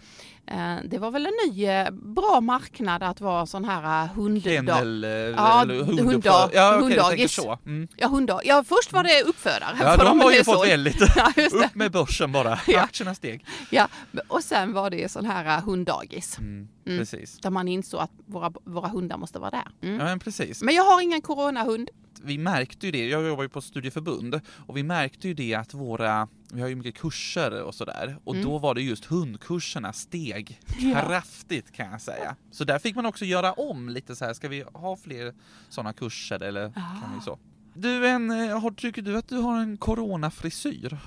Eh, 0.47 0.75
det 0.85 0.97
var 0.97 1.11
väl 1.11 1.25
en 1.25 1.33
ny 1.49 1.65
eh, 1.65 1.91
bra 1.91 2.41
marknad 2.41 3.03
att 3.03 3.21
vara 3.21 3.45
sån 3.45 3.65
här 3.65 4.03
eh, 4.03 4.09
hunddag. 4.13 4.49
Kennel... 4.49 5.03
eh, 5.03 5.09
Ja, 5.09 5.65
hunddag-. 5.67 6.49
Ja, 6.53 6.71
tänker 6.71 6.79
hunddagis. 6.81 7.35
så. 7.35 7.57
Mm. 7.65 7.88
Ja, 7.97 8.07
hundar. 8.07 8.41
Ja, 8.43 8.63
först 8.77 8.94
var 8.94 9.04
det 9.04 9.22
uppfödare. 9.24 9.77
Ja, 9.80 9.98
de 9.98 10.19
har 10.19 10.31
ju 10.31 10.44
fått 10.44 10.68
väldigt... 10.68 11.01
Ja. 11.16 11.31
Upp 11.66 11.75
med 11.75 11.92
börsen 11.92 12.31
bara. 12.31 12.60
Ja. 12.68 12.81
Aktierna 12.81 13.16
steg. 13.16 13.45
Ja, 13.69 13.88
och 14.27 14.44
sen 14.44 14.74
var 14.74 14.89
det 14.89 15.12
sån 15.12 15.25
här 15.25 15.57
eh, 15.57 15.63
hunddagis. 15.63 16.38
Mm, 16.39 16.68
Mm. 16.88 16.98
Precis. 17.00 17.39
Där 17.39 17.50
man 17.50 17.68
insåg 17.68 18.00
att 18.01 18.12
våra, 18.25 18.54
våra 18.63 18.88
hundar 18.88 19.18
måste 19.18 19.39
vara 19.39 19.51
där. 19.51 19.68
Mm. 19.81 20.00
Ja, 20.00 20.06
men 20.06 20.19
precis. 20.19 20.62
Men 20.63 20.75
jag 20.75 20.83
har 20.83 21.01
ingen 21.01 21.22
coronahund. 21.22 21.89
vi 22.24 22.38
märkte 22.38 22.86
ju 22.86 22.92
det, 22.92 23.07
jag 23.07 23.27
jobbar 23.27 23.44
ju 23.44 23.50
på 23.50 23.62
studieförbund, 23.62 24.42
och 24.68 24.77
vi 24.77 24.83
märkte 24.83 25.27
ju 25.27 25.33
det 25.33 25.56
att 25.56 25.74
våra, 25.74 26.27
vi 26.54 26.62
har 26.62 26.68
ju 26.68 26.75
mycket 26.75 26.95
kurser 27.01 27.62
och 27.63 27.75
sådär, 27.75 28.18
och 28.24 28.36
då 28.36 28.57
var 28.57 28.75
det 28.75 28.81
just 28.81 29.06
hundkurserna 29.06 29.94
steg 29.94 30.62
Mm. 30.80 30.92
Ja. 30.92 31.01
kraftigt 31.07 31.72
kan 31.72 31.92
jag 31.92 32.01
säga. 32.01 32.36
Så 32.51 32.63
där 32.63 32.80
fick 32.80 32.95
man 32.95 33.06
också 33.06 33.25
göra 33.25 33.54
om 33.54 33.89
lite 33.89 34.16
så 34.16 34.25
här, 34.25 34.33
ska 34.33 34.48
vi 34.48 34.63
ha 34.74 34.98
fler 34.98 35.33
sådana 35.69 35.94
kurser 35.94 36.44
eller 36.44 36.72
kan 36.74 37.16
vi 37.16 37.22
så? 37.25 37.39
Du, 37.75 38.07
en, 38.07 38.31
eh, 38.31 38.60
har, 38.60 38.72
tycker 38.72 39.01
du 39.01 39.18
att 39.18 39.27
du 39.27 39.38
har 39.38 39.60
en 39.60 39.77
coronafrisyr? 39.77 40.98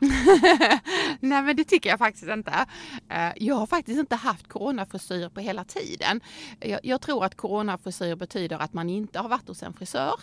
Nej 1.20 1.42
men 1.42 1.56
det 1.56 1.64
tycker 1.64 1.90
jag 1.90 1.98
faktiskt 1.98 2.28
inte. 2.28 2.66
Eh, 3.08 3.32
Jag 3.36 3.54
har 3.54 3.66
faktiskt 3.66 3.98
inte 3.98 4.16
haft 4.16 4.48
coronafrisyr 4.48 5.28
på 5.28 5.40
hela 5.40 5.64
tiden. 5.64 6.20
Jag, 6.60 6.80
jag 6.82 7.00
tror 7.00 7.24
att 7.24 7.34
coronafrisyr 7.36 8.16
betyder 8.16 8.58
att 8.58 8.72
man 8.72 8.90
inte 8.90 9.18
har 9.18 9.28
varit 9.28 9.48
hos 9.48 9.62
en 9.62 9.72
frisör. 9.72 10.14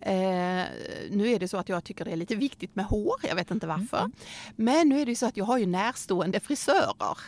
Eh, 0.00 0.64
nu 1.10 1.28
är 1.28 1.38
det 1.38 1.48
så 1.48 1.56
att 1.56 1.68
jag 1.68 1.84
tycker 1.84 2.04
det 2.04 2.10
är 2.10 2.16
lite 2.16 2.34
viktigt 2.36 2.76
med 2.76 2.84
hår, 2.84 3.14
jag 3.22 3.34
vet 3.34 3.50
inte 3.50 3.66
varför. 3.66 4.10
Men 4.56 4.88
nu 4.88 5.00
är 5.00 5.06
det 5.06 5.16
så 5.16 5.26
att 5.26 5.36
jag 5.36 5.44
har 5.44 5.58
ju 5.58 5.66
närstående 5.66 6.40
frisörer. 6.40 7.18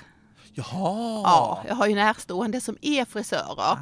Jaha! 0.54 1.22
Ja, 1.24 1.64
jag 1.68 1.74
har 1.74 1.86
ju 1.86 1.94
närstående 1.94 2.60
som 2.60 2.76
är 2.82 3.04
frisörer. 3.04 3.58
Ah. 3.58 3.78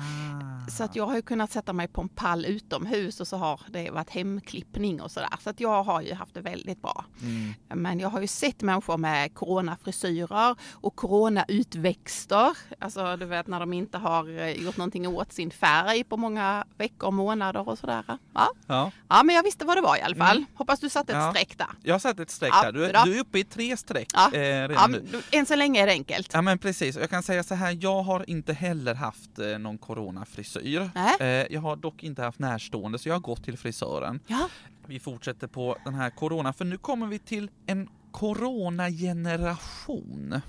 Så 0.71 0.85
att 0.85 0.97
jag 0.97 1.07
har 1.07 1.17
ju 1.17 1.23
kunnat 1.23 1.53
sätta 1.53 1.73
mig 1.73 1.89
på 1.89 2.01
en 2.01 2.09
pall 2.09 2.45
utomhus 2.45 3.21
och 3.21 3.29
så 3.29 3.37
har 3.37 3.61
det 3.71 3.91
varit 3.91 4.11
hemklippning 4.11 5.01
och 5.03 5.11
sådär. 5.11 5.29
Så 5.41 5.51
att 5.51 5.61
jag 5.61 5.83
har 5.83 6.01
ju 6.03 6.15
haft 6.15 6.35
det 6.35 6.41
väldigt 6.41 6.83
bra. 6.83 7.05
Mm. 7.23 7.55
Men 7.83 8.01
jag 8.01 8.09
har 8.09 8.21
ju 8.21 8.27
sett 8.27 8.63
människor 8.63 8.97
med 8.97 9.35
coronafrisyrer 9.35 10.57
och 10.73 10.97
coronautväxter. 10.97 12.57
Alltså 12.79 13.17
du 13.17 13.27
vet 13.27 13.47
när 13.47 13.61
de 13.61 13.73
inte 13.73 13.99
har 13.99 14.39
eh, 14.39 14.51
gjort 14.51 14.77
någonting 14.77 15.07
åt 15.09 15.33
sin 15.33 15.51
färg 15.51 16.05
på 16.05 16.17
många 16.17 16.65
veckor 16.79 17.07
och 17.07 17.15
månader 17.15 17.69
och 17.69 17.79
sådär. 17.79 18.05
Ja. 18.35 18.49
Ja, 18.67 18.93
ja, 19.09 19.23
men 19.23 19.35
jag 19.35 19.43
visste 19.43 19.65
vad 19.65 19.77
det 19.77 19.81
var 19.81 19.97
i 19.97 20.01
alla 20.03 20.17
fall. 20.17 20.45
Hoppas 20.55 20.81
du 20.81 20.89
satte 20.89 21.13
ett 21.13 21.19
Ja. 21.19 21.31
streck 21.33 21.59
där. 21.59 21.67
jag 21.83 21.95
har 21.95 21.99
satt 21.99 22.21
ett 22.21 22.31
streck 22.31 22.53
Ja, 22.53 22.63
där. 22.73 22.73
Du, 23.05 23.11
du 23.11 23.17
är 23.17 23.21
uppe 23.21 23.39
i 23.39 23.45
tre 23.45 23.77
streck 23.77 24.09
Ja. 24.15 24.27
eh, 24.33 24.69
redan 24.69 24.75
Ja, 24.75 24.87
nu. 25.13 25.23
än 25.39 25.47
så 25.47 25.57
länge 25.57 25.83
är 25.83 25.87
det 25.87 25.93
enkelt. 25.93 26.31
Ja 26.33 26.43
men 26.43 26.59
precis, 26.59 26.97
jag 26.97 27.11
kan 27.11 27.23
säga 27.23 27.43
så 27.43 27.55
här, 27.55 27.79
jag 27.81 28.03
har 28.03 28.31
inte 28.31 28.53
heller 28.53 28.95
haft 28.95 29.39
eh, 29.39 29.59
någon 29.59 29.79
coronafrisyr. 29.79 30.60
Nej. 30.95 31.17
Eh, 31.21 31.47
jag 31.51 31.61
har 31.61 31.77
dock 31.77 32.03
inte 32.03 32.23
haft 32.23 32.39
närstående 32.39 32.99
så 32.99 33.09
jag 33.09 33.15
har 33.15 33.21
gått 33.21 33.45
till 33.45 33.59
frisören. 33.59 34.21
Ja. 34.27 34.49
Vi 34.87 35.01
fortsätter 35.01 35.47
på 35.47 35.77
den 35.85 35.95
här 35.95 36.11
corona, 36.11 36.53
för 36.53 36.65
nu 36.65 36.79
kommer 36.79 37.07
vi 37.07 37.19
till 37.19 37.51
en 37.67 37.89
coronageneration. 38.11 40.41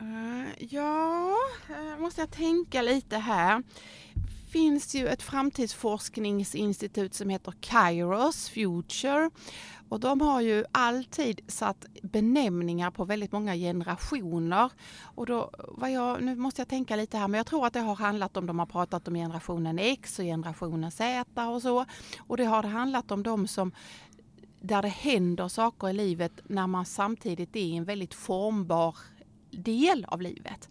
Eh, 0.00 0.44
ja, 0.58 1.34
uh, 1.70 1.98
måste 1.98 2.20
jag 2.20 2.30
tänka 2.30 2.82
lite 2.82 3.16
här. 3.16 3.62
finns 4.52 4.94
ju 4.94 5.08
ett 5.08 5.22
framtidsforskningsinstitut 5.22 7.14
som 7.14 7.28
heter 7.28 7.54
Kairos 7.60 8.48
Future. 8.48 9.30
Och 9.88 10.00
de 10.00 10.20
har 10.20 10.40
ju 10.40 10.64
alltid 10.72 11.40
satt 11.46 11.86
benämningar 12.02 12.90
på 12.90 13.04
väldigt 13.04 13.32
många 13.32 13.54
generationer. 13.54 14.70
Och 15.02 15.26
då, 15.26 15.50
vad 15.68 15.92
jag, 15.92 16.22
nu 16.22 16.36
måste 16.36 16.60
jag 16.60 16.68
tänka 16.68 16.96
lite 16.96 17.18
här, 17.18 17.28
men 17.28 17.38
jag 17.38 17.46
tror 17.46 17.66
att 17.66 17.72
det 17.72 17.80
har 17.80 17.96
handlat 17.96 18.36
om, 18.36 18.46
de 18.46 18.58
har 18.58 18.66
pratat 18.66 19.08
om 19.08 19.14
generationen 19.14 19.78
X 19.78 20.18
och 20.18 20.24
generationen 20.24 20.90
Z 20.90 21.46
och 21.48 21.62
så. 21.62 21.84
Och 22.18 22.36
det 22.36 22.44
har 22.44 22.62
handlat 22.62 23.10
om 23.10 23.22
de 23.22 23.46
som 23.46 23.72
där 24.60 24.82
det 24.82 24.88
händer 24.88 25.48
saker 25.48 25.88
i 25.88 25.92
livet 25.92 26.32
när 26.44 26.66
man 26.66 26.84
samtidigt 26.84 27.56
är 27.56 27.60
i 27.60 27.76
en 27.76 27.84
väldigt 27.84 28.14
formbar 28.14 28.96
del 29.50 30.04
av 30.08 30.22
livet. 30.22 30.68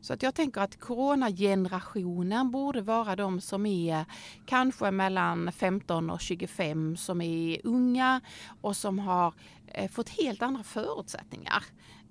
Så 0.00 0.12
att 0.12 0.22
jag 0.22 0.34
tänker 0.34 0.60
att 0.60 0.80
coronagenerationen 0.80 2.50
borde 2.50 2.80
vara 2.80 3.16
de 3.16 3.40
som 3.40 3.66
är 3.66 4.04
kanske 4.46 4.90
mellan 4.90 5.52
15 5.52 6.10
och 6.10 6.20
25 6.20 6.96
som 6.96 7.20
är 7.20 7.66
unga 7.66 8.20
och 8.60 8.76
som 8.76 8.98
har 8.98 9.34
eh, 9.66 9.90
fått 9.90 10.08
helt 10.08 10.42
andra 10.42 10.62
förutsättningar 10.62 11.64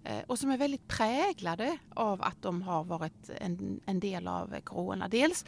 eh, 0.04 0.20
och 0.28 0.40
som 0.40 0.52
är 0.52 0.58
väldigt 0.58 0.88
präglade 0.88 1.78
av 1.94 2.22
att 2.22 2.42
de 2.42 2.62
har 2.62 2.84
varit 2.84 3.30
en, 3.38 3.80
en 3.86 4.00
del 4.00 4.28
av 4.28 4.56
corona. 4.64 5.08
Dels 5.08 5.46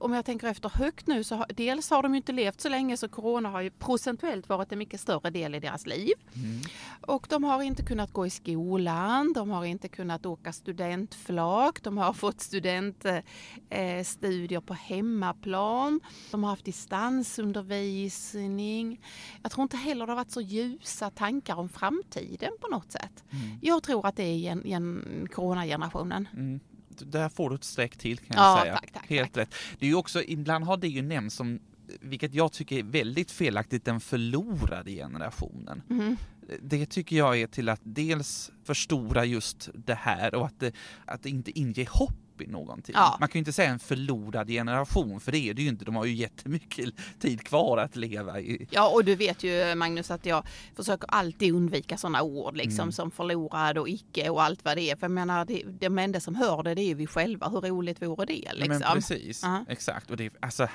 om 0.00 0.12
jag 0.12 0.24
tänker 0.24 0.46
efter 0.46 0.68
högt 0.68 1.06
nu 1.06 1.24
så 1.24 1.34
har, 1.34 1.46
dels 1.54 1.90
har 1.90 2.02
de 2.02 2.14
inte 2.14 2.32
levt 2.32 2.60
så 2.60 2.68
länge 2.68 2.96
så 2.96 3.08
corona 3.08 3.48
har 3.48 3.60
ju 3.60 3.70
procentuellt 3.70 4.48
varit 4.48 4.72
en 4.72 4.78
mycket 4.78 5.00
större 5.00 5.30
del 5.30 5.54
i 5.54 5.60
deras 5.60 5.86
liv. 5.86 6.12
Mm. 6.34 6.60
Och 7.00 7.26
de 7.30 7.44
har 7.44 7.62
inte 7.62 7.82
kunnat 7.82 8.12
gå 8.12 8.26
i 8.26 8.30
skolan, 8.30 9.32
de 9.32 9.50
har 9.50 9.64
inte 9.64 9.88
kunnat 9.88 10.26
åka 10.26 10.52
studentflak, 10.52 11.82
de 11.82 11.98
har 11.98 12.12
fått 12.18 12.40
studentstudier 12.40 14.58
eh, 14.58 14.60
på 14.60 14.74
hemmaplan, 14.74 16.00
de 16.30 16.42
har 16.42 16.50
haft 16.50 16.64
distansundervisning. 16.64 19.00
Jag 19.42 19.52
tror 19.52 19.62
inte 19.62 19.76
heller 19.76 20.06
det 20.06 20.12
har 20.12 20.16
varit 20.16 20.30
så 20.30 20.40
ljusa 20.40 21.10
tankar 21.10 21.56
om 21.56 21.68
framtiden 21.68 22.52
på 22.60 22.68
något 22.68 22.92
sätt. 22.92 23.24
Mm. 23.30 23.58
Jag 23.62 23.82
tror 23.82 24.06
att 24.06 24.16
det 24.16 24.24
är 24.24 24.36
gen, 24.36 24.62
gen, 24.64 25.28
coronagenerationen. 25.32 26.28
Mm 26.32 26.60
där 27.06 27.28
får 27.28 27.50
du 27.50 27.56
ett 27.56 27.64
streck 27.64 27.96
till 27.96 28.18
kan 28.18 28.36
jag 28.36 28.44
ja, 28.44 28.60
säga. 28.62 28.74
Tack, 28.74 28.92
tack, 28.92 29.08
Helt 29.08 29.32
tack. 29.32 29.42
rätt. 29.42 29.54
Det 29.78 29.86
är 29.86 29.90
ju 29.90 29.94
också, 29.94 30.22
ibland 30.22 30.64
har 30.64 30.76
det 30.76 30.88
ju 30.88 31.02
nämnts 31.02 31.36
som 31.36 31.60
vilket 32.00 32.34
jag 32.34 32.52
tycker 32.52 32.78
är 32.78 32.82
väldigt 32.82 33.30
felaktigt, 33.30 33.84
den 33.84 34.00
förlorade 34.00 34.90
generationen. 34.90 35.82
Mm. 35.90 36.16
Det 36.62 36.86
tycker 36.86 37.16
jag 37.16 37.40
är 37.40 37.46
till 37.46 37.68
att 37.68 37.80
dels 37.82 38.50
förstora 38.64 39.24
just 39.24 39.68
det 39.74 39.94
här 39.94 40.34
och 40.34 40.46
att 40.46 40.60
det, 40.60 40.72
att 41.04 41.22
det 41.22 41.28
inte 41.30 41.58
inger 41.58 41.86
hopp 41.90 42.27
i 42.42 42.46
någonting. 42.46 42.94
Ja. 42.98 43.16
Man 43.20 43.28
kan 43.28 43.38
ju 43.38 43.38
inte 43.38 43.52
säga 43.52 43.70
en 43.70 43.78
förlorad 43.78 44.48
generation, 44.48 45.20
för 45.20 45.32
det 45.32 45.38
är 45.38 45.54
det 45.54 45.62
ju 45.62 45.68
inte. 45.68 45.84
De 45.84 45.96
har 45.96 46.04
ju 46.04 46.14
jättemycket 46.14 46.94
tid 47.18 47.42
kvar 47.44 47.78
att 47.78 47.96
leva 47.96 48.40
i. 48.40 48.66
Ja, 48.70 48.88
och 48.88 49.04
du 49.04 49.14
vet 49.14 49.42
ju 49.42 49.74
Magnus 49.74 50.10
att 50.10 50.26
jag 50.26 50.46
försöker 50.76 51.10
alltid 51.10 51.54
undvika 51.54 51.96
sådana 51.96 52.22
ord 52.22 52.56
liksom 52.56 52.78
Mm. 52.82 52.92
som 52.92 53.10
förlorad 53.10 53.78
och 53.78 53.88
icke 53.88 54.30
och 54.30 54.42
allt 54.42 54.64
vad 54.64 54.76
det 54.76 54.90
är. 54.90 54.96
För 54.96 55.04
jag 55.04 55.10
menar, 55.10 55.44
det, 55.44 55.62
de 55.80 55.98
enda 55.98 56.20
som 56.20 56.34
hör 56.34 56.62
det, 56.62 56.74
det 56.74 56.80
är 56.82 56.86
ju 56.86 56.94
vi 56.94 57.06
själva. 57.06 57.48
Hur 57.48 57.60
roligt 57.60 58.02
vore 58.02 58.24
det 58.26 58.42
Ja, 58.46 58.52
liksom? 58.52 58.78
Men 58.78 58.94
precis, 58.94 59.42
Ja. 59.42 59.64
exakt. 59.68 60.10
Och 60.10 60.16
det, 60.16 60.32
alltså, 60.40 60.68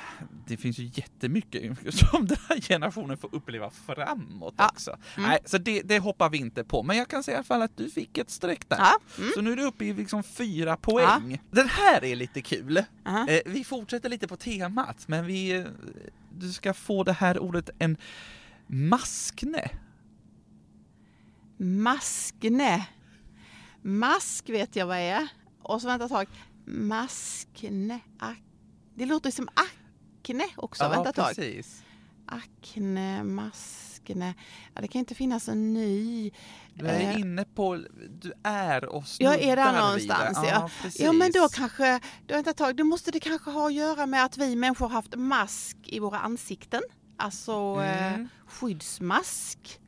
det 0.48 0.58
finns 0.58 0.77
ju 0.79 0.91
jättemycket 0.93 1.77
som 2.12 2.27
den 2.27 2.38
här 2.50 2.62
generationen 2.62 3.17
får 3.17 3.36
uppleva 3.36 3.70
framåt 3.70 4.53
Ja. 4.58 4.70
också. 4.74 4.98
Mm. 5.17 5.29
Nej, 5.29 5.39
så 5.46 5.58
det, 5.58 5.82
det 5.82 6.00
hoppar 6.00 6.29
vi 6.29 6.38
inte 6.38 6.63
på. 6.63 6.84
Men 6.84 6.98
jag 6.98 7.08
kan 7.08 7.24
säga 7.24 7.36
i 7.36 7.38
alla 7.38 7.43
fall 7.43 7.62
att 7.62 7.77
du 7.77 7.89
fick 7.89 8.17
ett 8.17 8.29
streck 8.29 8.70
där. 8.70 8.77
Ja. 8.79 9.00
Mm. 9.17 9.32
Så 9.36 9.41
nu 9.41 9.51
är 9.51 9.55
du 9.55 9.63
uppe 9.63 9.86
i 9.86 9.93
liksom 9.93 10.24
fyra 10.24 10.77
poäng. 10.77 11.41
Den 11.53 11.67
här 11.69 12.03
är 12.03 12.15
lite 12.15 12.41
kul. 12.41 12.83
Ja. 13.03 13.27
Eh, 13.27 13.41
vi 13.45 13.63
fortsätter 13.63 14.10
lite 14.10 14.27
på 14.27 14.36
temat, 14.38 15.07
men 15.07 15.25
vi, 15.25 15.51
eh, 15.51 15.65
du 16.39 16.51
ska 16.51 16.74
få 16.74 17.03
det 17.03 17.13
här 17.13 17.39
ordet 17.39 17.69
en 17.79 17.98
maskne. 18.67 19.69
Maskne. 21.57 22.88
Mask 23.81 24.50
vet 24.50 24.75
jag 24.75 24.86
vad 24.86 24.98
är. 24.98 25.27
Och 25.62 25.81
så 25.81 25.88
vänta 25.88 26.05
ett 26.05 26.12
tag. 26.12 26.27
Maskne. 26.65 28.00
Ak 28.19 28.38
det 28.95 29.05
låter 29.05 29.31
som 29.31 29.50
akne 29.53 30.48
också. 30.55 30.89
vänta 30.89 31.10
ett 31.10 31.15
tag. 31.15 31.36
precis. 31.36 31.83
Akne, 32.25 33.24
maskne. 34.03 34.33
Ja, 34.75 34.81
det 34.81 34.88
kan 34.88 35.00
inte 35.00 35.15
finnas 35.15 35.50
en 35.50 35.74
ny. 35.74 36.31
Du 36.74 36.86
är 36.88 37.00
Eh. 37.00 37.19
inne 37.19 37.45
på, 37.45 37.75
du 38.22 38.33
är 38.43 38.86
och 38.86 39.03
Jag 39.19 39.41
är 39.41 39.55
där 39.55 39.74
någonstans, 39.81 40.41
det. 40.41 40.48
ja. 40.48 40.69
precis. 40.81 41.01
Ja 41.01 41.12
men 41.12 41.31
då 41.31 41.48
kanske, 41.50 42.00
då, 42.27 42.33
vänta 42.36 42.53
tag, 42.53 42.75
då 42.75 42.83
måste 42.83 43.12
det 43.12 43.19
kanske 43.19 43.51
ha 43.51 43.67
att 43.67 43.74
göra 43.74 44.05
med 44.05 44.25
att 44.25 44.38
vi 44.38 44.55
människor 44.55 44.88
har 44.88 44.93
haft 44.93 45.15
mask 45.15 45.77
i 45.83 46.00
våra 46.00 46.19
ansikten. 46.19 46.81
Alltså 47.17 47.81
eh, 47.81 48.13
Mm. 48.13 48.27
skyddsmask. 48.48 49.79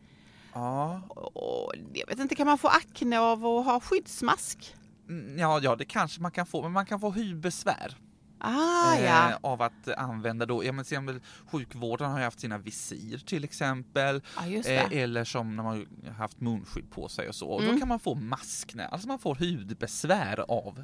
Ja. 0.54 1.02
Och, 1.10 1.74
jag 1.94 2.08
vet 2.08 2.20
inte, 2.20 2.36
kan 2.36 2.48
man 2.48 2.58
få 2.58 2.68
akne 2.68 3.20
av 3.20 3.46
att 3.46 3.66
ha 3.66 3.80
skyddsmask? 3.80 4.76
Mm, 5.10 5.40
Ja, 5.40 5.60
ja, 5.64 5.76
det 5.76 5.86
kanske 5.86 6.22
man 6.22 6.32
kan 6.32 6.46
få, 6.46 6.62
men 6.62 6.72
man 6.72 6.86
kan 6.86 7.00
få 7.00 7.10
hudbesvär 7.12 7.98
Ah 8.46 8.96
eh, 8.96 9.04
ja. 9.06 9.40
av 9.42 9.62
att 9.62 9.88
använda 9.98 10.46
då, 10.46 10.66
ja 10.66 10.72
men 10.72 10.86
till 10.86 10.94
exempel 10.94 11.20
sjukvården 11.52 12.12
har 12.12 12.18
ju 12.20 12.24
haft 12.26 12.40
sina 12.40 12.58
visir 12.58 13.18
till 13.18 13.44
exempel, 13.44 14.22
just 14.48 14.70
eh, 14.70 14.92
eller 14.92 15.24
som 15.24 15.56
när 15.56 15.64
man 15.64 15.86
har 16.08 16.14
haft 16.14 16.40
munskydd 16.42 16.92
på 16.92 17.08
sig 17.10 17.28
och 17.30 17.36
så, 17.36 17.60
Mm. 17.60 17.74
då 17.74 17.80
kan 17.80 17.88
man 17.88 18.00
få 18.00 18.16
maskne, 18.16 18.86
alltså 18.88 19.08
man 19.08 19.20
får 19.20 19.36
hudbesvär 19.36 20.46
av 20.52 20.84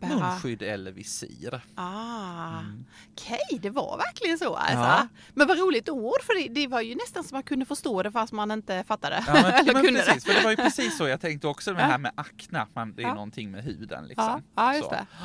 bära. 0.00 0.16
munskydd 0.30 0.62
eller 0.62 0.92
visir. 0.92 1.60
Ah, 1.74 2.58
Mm. 2.58 2.84
okej, 3.12 3.58
det 3.62 3.70
var 3.70 3.96
verkligen 3.96 4.38
så 4.38 4.54
alltså. 4.54 4.76
Ja. 4.78 5.08
Men 5.34 5.46
vad 5.48 5.58
roligt 5.58 5.88
ord, 5.88 6.22
för 6.22 6.42
det, 6.42 6.54
det 6.60 6.66
var 6.66 6.80
ju 6.80 6.94
nästan 6.94 7.24
så 7.24 7.34
man 7.34 7.42
kunde 7.42 7.64
förstå 7.66 8.02
det 8.02 8.12
fast 8.12 8.32
man 8.32 8.50
inte 8.50 8.84
fattade. 8.84 9.24
Ja, 9.26 9.32
men, 9.32 9.44
Eller 9.54 9.72
men 9.72 9.82
kunde 9.84 10.00
precis, 10.02 10.24
det. 10.24 10.30
för 10.32 10.38
det 10.38 10.44
var 10.44 10.50
ju 10.50 10.56
precis 10.56 10.96
så 10.98 11.08
jag 11.08 11.20
tänkte 11.20 11.48
också 11.48 11.70
med 11.72 11.82
det 11.84 11.86
här 11.90 11.98
med 11.98 12.12
akne, 12.14 12.60
att 12.60 12.74
man, 12.74 12.94
det 12.94 13.02
är 13.02 13.06
Ja. 13.06 13.14
någonting 13.14 13.50
med 13.50 13.64
huden 13.64 14.06
liksom. 14.06 14.24
Ja, 14.24 14.40
ja, 14.54 14.74
just 14.74 14.84
Så. 14.84 14.90
det. 14.90 15.06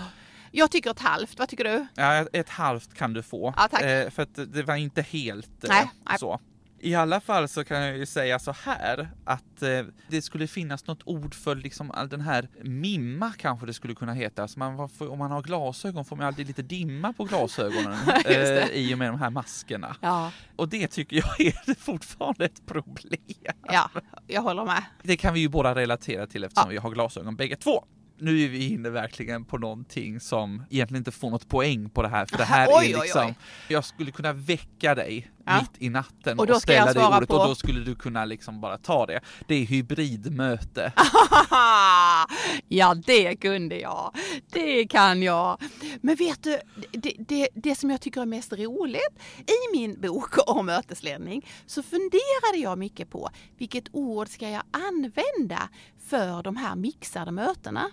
Jag 0.57 0.71
tycker 0.71 0.91
ett 0.91 0.99
halvt, 0.99 1.39
vad 1.39 1.49
tycker 1.49 1.63
du? 1.63 1.87
Ja, 1.95 2.25
ett 2.33 2.49
halvt 2.49 2.93
kan 2.93 3.13
du 3.13 3.23
få. 3.23 3.53
Ja, 3.57 3.67
tack. 3.71 3.81
Eh, 3.81 4.09
för 4.09 4.23
att 4.23 4.53
det 4.53 4.63
var 4.63 4.75
inte 4.75 5.01
helt 5.01 5.63
eh, 5.63 5.69
Nej, 5.69 5.89
nej. 6.09 6.19
så. 6.19 6.39
I 6.79 6.95
alla 6.95 7.19
fall 7.19 7.47
så 7.47 7.63
kan 7.63 7.77
jag 7.81 7.97
ju 7.97 8.05
säga 8.05 8.39
så 8.39 8.51
här 8.51 9.09
att 9.25 9.61
eh, 9.61 9.69
det 10.07 10.21
skulle 10.21 10.47
finnas 10.47 10.87
något 10.87 10.99
ord 11.05 11.33
för 11.35 11.55
liksom 11.55 11.91
all 11.91 12.09
den 12.09 12.21
här 12.21 12.47
mimma 12.63 13.33
kanske 13.37 13.65
det 13.65 13.73
skulle 13.73 13.95
kunna 13.95 14.13
heta. 14.13 14.41
Alltså 14.41 14.59
man, 14.59 14.89
om 14.99 15.19
man 15.19 15.31
har 15.31 15.41
glasögon 15.41 16.05
får 16.05 16.15
man 16.15 16.25
alltid 16.27 16.47
lite 16.47 16.61
dimma 16.61 17.13
på 17.13 17.23
glasögonen 17.23 17.97
eh, 18.25 18.67
i 18.67 18.93
och 18.93 18.97
med 18.97 19.09
de 19.11 19.19
här 19.19 19.29
maskerna. 19.29 19.95
Ja, 20.01 20.31
Och 20.55 20.69
det 20.69 20.87
tycker 20.87 21.15
jag 21.15 21.41
är 21.47 21.79
fortfarande 21.79 22.45
ett 22.45 22.65
problem. 22.65 23.19
ja, 23.63 23.89
jag 24.27 24.41
håller 24.41 24.65
med. 24.65 24.83
Det 25.03 25.17
kan 25.17 25.33
vi 25.33 25.39
ju 25.39 25.47
båda 25.49 25.75
relatera 25.75 26.27
till 26.27 26.43
eftersom 26.43 26.69
Ja. 26.69 26.71
vi 26.71 26.77
har 26.77 26.89
glasögon 26.91 27.35
bägge 27.35 27.55
två. 27.55 27.85
Nu 28.19 28.43
är 28.43 28.47
vi 28.49 28.69
inne 28.73 28.89
verkligen 28.89 29.45
på 29.45 29.57
någonting 29.57 30.19
som 30.19 30.63
egentligen 30.69 31.01
inte 31.01 31.11
får 31.11 31.29
något 31.29 31.47
poäng 31.49 31.89
på 31.89 32.01
det 32.01 32.07
här, 32.07 32.25
för 32.25 32.37
det 32.37 32.43
här 32.43 32.67
Oj, 32.69 32.73
är 32.91 32.95
oj, 32.97 33.01
liksom, 33.03 33.25
oj. 33.27 33.35
jag 33.67 33.85
skulle 33.85 34.11
kunna 34.11 34.33
väcka 34.33 34.95
dig 34.95 35.31
Ja. 35.45 35.59
mitt 35.61 35.71
i 35.81 35.89
natten 35.89 36.39
Och 36.39 36.49
och, 36.49 36.61
ställa 36.61 36.93
svara 36.93 37.17
ordet 37.17 37.29
på- 37.29 37.35
och 37.35 37.47
då 37.47 37.55
skulle 37.55 37.79
du 37.79 37.95
kunna 37.95 38.25
liksom 38.25 38.61
bara 38.61 38.77
ta 38.77 39.05
det. 39.05 39.19
Det 39.47 39.55
är 39.55 39.65
hybridmöte. 39.65 40.93
ja, 42.67 42.95
det 43.05 43.35
kunde 43.35 43.79
jag. 43.79 44.15
Det 44.51 44.87
kan 44.87 45.21
jag. 45.21 45.61
Men 46.01 46.15
vet 46.15 46.43
du, 46.43 46.59
det, 46.91 47.13
det, 47.19 47.47
det 47.55 47.75
som 47.75 47.89
jag 47.89 48.01
tycker 48.01 48.21
är 48.21 48.25
mest 48.25 48.53
roligt 48.53 49.19
i 49.39 49.77
min 49.77 50.01
bok 50.01 50.49
om 50.49 50.65
mötesledning 50.65 51.45
så 51.65 51.83
funderade 51.83 52.57
jag 52.57 52.77
mycket 52.77 53.09
på 53.09 53.29
vilket 53.57 53.83
ord 53.91 54.27
ska 54.27 54.49
jag 54.49 54.63
använda 54.71 55.69
för 56.07 56.43
de 56.43 56.55
här 56.55 56.75
mixade 56.75 57.31
mötena? 57.31 57.89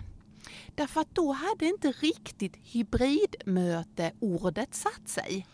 Därför 0.75 1.01
att 1.01 1.15
då 1.15 1.31
hade 1.31 1.65
inte 1.65 1.91
riktigt 1.91 2.57
hybridmöte-ordet 2.63 4.75
satt 4.75 5.09
sig. 5.09 5.47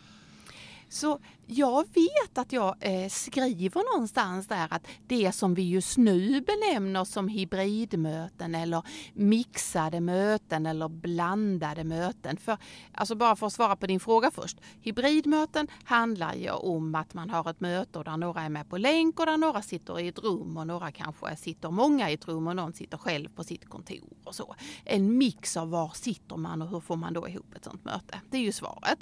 Så 0.92 1.18
jag 1.46 1.86
vet 1.94 2.38
att 2.38 2.52
jag 2.52 2.76
eh, 2.80 3.08
skriver 3.08 3.94
någonstans 3.94 4.46
där 4.46 4.68
att 4.70 4.86
det 5.06 5.32
som 5.32 5.54
vi 5.54 5.62
just 5.62 5.96
nu 5.96 6.40
benämner 6.40 7.04
som 7.04 7.28
hybridmöten 7.28 8.54
eller 8.54 8.82
mixade 9.12 10.00
möten 10.00 10.66
eller 10.66 10.88
blandade 10.88 11.84
möten. 11.84 12.36
För, 12.36 12.58
alltså 12.92 13.14
bara 13.14 13.36
för 13.36 13.46
att 13.46 13.52
svara 13.52 13.76
på 13.76 13.86
din 13.86 14.00
fråga 14.00 14.30
först. 14.30 14.60
Hybridmöten 14.80 15.68
handlar 15.84 16.34
ju 16.34 16.50
om 16.50 16.94
att 16.94 17.14
man 17.14 17.30
har 17.30 17.50
ett 17.50 17.60
möte 17.60 17.98
och 17.98 18.04
där 18.04 18.16
några 18.16 18.42
är 18.42 18.48
med 18.48 18.68
på 18.68 18.76
länk 18.76 19.20
och 19.20 19.26
där 19.26 19.36
några 19.36 19.62
sitter 19.62 20.00
i 20.00 20.08
ett 20.08 20.18
rum 20.18 20.56
och 20.56 20.66
några 20.66 20.92
kanske 20.92 21.36
sitter 21.36 21.70
många 21.70 22.10
i 22.10 22.14
ett 22.14 22.28
rum 22.28 22.46
och 22.46 22.56
någon 22.56 22.72
sitter 22.72 22.98
själv 22.98 23.28
på 23.28 23.44
sitt 23.44 23.68
kontor 23.68 24.08
och 24.24 24.34
så. 24.34 24.54
En 24.84 25.18
mix 25.18 25.56
av 25.56 25.70
var 25.70 25.90
sitter 25.94 26.36
man 26.36 26.62
och 26.62 26.68
hur 26.68 26.80
får 26.80 26.96
man 26.96 27.12
då 27.12 27.28
ihop 27.28 27.54
ett 27.56 27.64
sånt 27.64 27.84
möte? 27.84 28.20
Det 28.30 28.36
är 28.36 28.42
ju 28.42 28.52
svaret. 28.52 28.98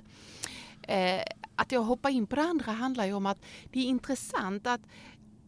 Eh, 0.90 1.22
att 1.56 1.72
jag 1.72 1.82
hoppar 1.82 2.10
in 2.10 2.26
på 2.26 2.36
det 2.36 2.42
andra 2.42 2.72
handlar 2.72 3.04
ju 3.04 3.12
om 3.12 3.26
att 3.26 3.44
det 3.72 3.78
är 3.80 3.84
intressant 3.84 4.66
att, 4.66 4.80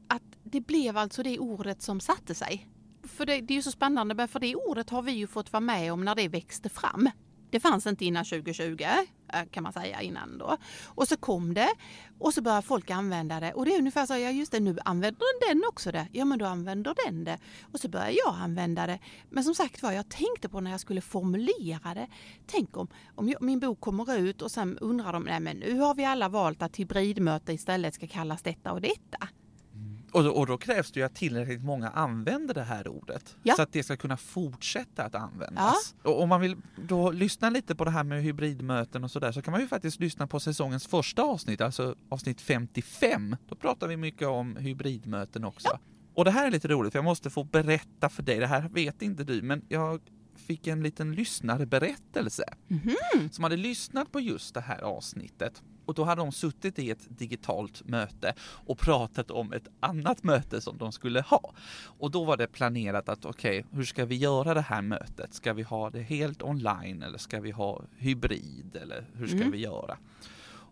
att 0.09 0.23
det 0.43 0.61
blev 0.61 0.97
alltså 0.97 1.23
det 1.23 1.39
ordet 1.39 1.83
som 1.83 2.01
satte 2.01 2.35
sig. 2.35 2.69
För 3.03 3.27
det, 3.27 3.41
det 3.41 3.55
är 3.55 3.57
ju 3.57 3.63
så 3.63 3.71
spännande, 3.71 4.15
men 4.15 4.29
för 4.29 4.41
det 4.41 4.55
ordet 4.55 4.91
har 4.91 5.03
vi 5.03 5.13
ju 5.13 5.27
fått 5.27 5.53
vara 5.53 5.61
med 5.61 5.93
om 5.93 6.05
när 6.05 6.15
det 6.15 6.29
växte 6.29 6.69
fram. 6.69 7.11
Det 7.53 7.61
fanns 7.61 7.87
inte 7.87 8.05
innan 8.05 8.25
2020 8.25 8.83
eh, 9.33 9.45
kan 9.51 9.63
man 9.63 9.73
säga 9.73 10.03
innan 10.03 10.39
då. 10.39 10.57
Och 10.85 11.09
så 11.09 11.17
kom 11.17 11.55
det 11.55 11.69
och 12.19 12.35
så 12.35 12.43
började 12.43 12.67
folk 12.67 12.91
använda 12.91 13.41
det 13.41 13.53
och 13.53 13.65
det 13.65 13.75
är 13.75 13.79
ungefär 13.79 14.07
så, 14.07 14.13
ja 14.13 14.31
just 14.31 14.53
det 14.53 14.61
nu 14.61 14.79
använder 14.85 15.49
den 15.49 15.63
också 15.69 15.93
det. 15.93 16.09
Ja 16.13 16.25
men 16.25 16.39
då 16.39 16.47
använder 16.47 16.95
den 17.07 17.25
det. 17.25 17.39
Och 17.73 17.81
så 17.81 17.89
börjar 17.89 18.13
jag 18.25 18.35
använda 18.35 18.87
det. 18.87 18.99
Men 19.31 19.45
som 19.45 19.55
sagt 19.55 19.83
var, 19.83 19.93
jag 19.93 20.09
tänkte 20.09 20.49
på 20.49 20.61
när 20.61 20.71
jag 20.71 20.81
skulle 20.81 21.01
formulera 21.01 21.95
det. 21.95 22.09
Tänk 22.47 22.77
om, 22.77 22.89
om 23.15 23.29
jag, 23.29 23.43
min 23.43 23.61
bok 23.61 23.81
kommer 23.81 24.17
ut 24.17 24.43
och 24.43 24.51
sen 24.51 24.79
undrar 24.79 25.13
de, 25.13 25.23
nej 25.23 25.41
men 25.41 25.57
nu 25.57 25.79
har 25.79 25.95
vi 25.95 26.05
alla 26.05 26.29
valt 26.29 26.63
att 26.63 26.77
hybridmöte 26.77 27.53
istället 27.53 27.95
ska 27.95 28.07
kallas 28.07 28.43
detta 28.43 28.73
och 28.73 28.81
detta. 28.81 29.29
Och 30.13 30.25
då, 30.25 30.31
och 30.31 30.47
då 30.47 30.59
krävs 30.59 30.93
det 30.93 31.01
ju 31.01 31.07
att 31.07 31.15
tillräckligt 31.15 31.65
många 31.65 31.89
använder 31.89 32.55
det 32.55 32.63
här 32.63 32.89
ordet. 32.89 33.37
Ja. 33.43 33.55
Så 33.55 33.63
att 33.63 33.73
det 33.73 33.83
ska 33.83 33.97
kunna 33.97 34.17
fortsätta 34.17 35.05
att 35.05 35.15
användas. 35.15 35.95
Och 36.03 36.23
om 36.23 36.29
man 36.29 36.41
vill 36.41 36.57
då 36.77 37.11
lyssna 37.11 37.51
lite 37.51 37.75
på 37.75 37.85
det 37.85 37.91
här 37.91 38.05
med 38.05 38.23
hybridmöten 38.23 39.05
och 39.05 39.11
sådär 39.11 39.33
så 39.33 39.43
kan 39.43 39.53
man 39.53 39.61
ju 39.61 39.67
faktiskt 39.67 40.01
lyssna 40.01 40.27
på 40.27 40.41
säsongens 40.41 40.87
första 40.87 41.23
avsnitt, 41.23 41.61
alltså 41.61 41.95
avsnitt 42.09 42.41
55. 42.41 43.37
Då 43.49 43.55
pratar 43.55 43.89
vi 43.89 43.97
mycket 43.97 44.29
om 44.29 44.57
hybridmöten 44.57 45.45
också. 45.45 45.79
Och 46.15 46.25
det 46.25 46.31
här 46.31 46.47
är 46.47 46.51
lite 46.51 46.69
roligt 46.69 46.93
för 46.93 46.99
jag 46.99 47.05
måste 47.05 47.31
få 47.31 47.45
berätta 47.45 48.09
för 48.09 48.23
dig, 48.23 48.39
det 48.39 48.47
här 48.47 48.69
vet 48.69 49.03
inte 49.03 49.25
du, 49.25 49.43
men 49.43 49.65
jag 49.69 50.01
fick 50.37 50.67
en 50.67 50.83
liten 50.83 51.13
lyssnarberättelse. 51.15 52.45
Mhm. 52.69 53.31
Som 53.31 53.45
hade 53.45 53.57
lyssnat 53.57 54.13
på 54.13 54.21
just 54.21 54.55
det 54.55 54.61
här 54.61 54.81
avsnittet. 54.83 55.63
Och 55.85 55.95
då 55.95 56.05
hade 56.05 56.21
de 56.23 56.33
suttit 56.33 56.79
i 56.79 56.91
ett 56.91 57.19
digitalt 57.19 57.89
möte 57.89 58.35
och 58.41 58.79
pratat 58.79 59.31
om 59.31 59.53
ett 59.53 59.69
annat 59.81 60.23
möte 60.23 60.61
som 60.61 60.79
de 60.79 60.93
skulle 60.93 61.21
ha. 61.21 61.53
Och 61.85 62.11
då 62.11 62.25
var 62.25 62.37
det 62.37 62.47
planerat 62.47 63.09
att 63.09 63.25
okej, 63.25 63.65
hur 63.71 63.85
ska 63.85 64.05
vi 64.05 64.17
göra 64.17 64.55
det 64.55 64.61
här 64.61 64.83
mötet? 64.83 65.35
Ska 65.35 65.53
vi 65.53 65.63
ha 65.63 65.91
det 65.91 66.03
helt 66.03 66.43
online 66.43 67.03
eller 67.03 67.19
ska 67.19 67.41
vi 67.41 67.51
ha 67.51 67.83
hybrid 67.97 68.79
eller 68.83 69.07
hur 69.15 69.27
ska 69.27 69.37
Mm. 69.37 69.51
vi 69.51 69.59
göra? 69.59 69.99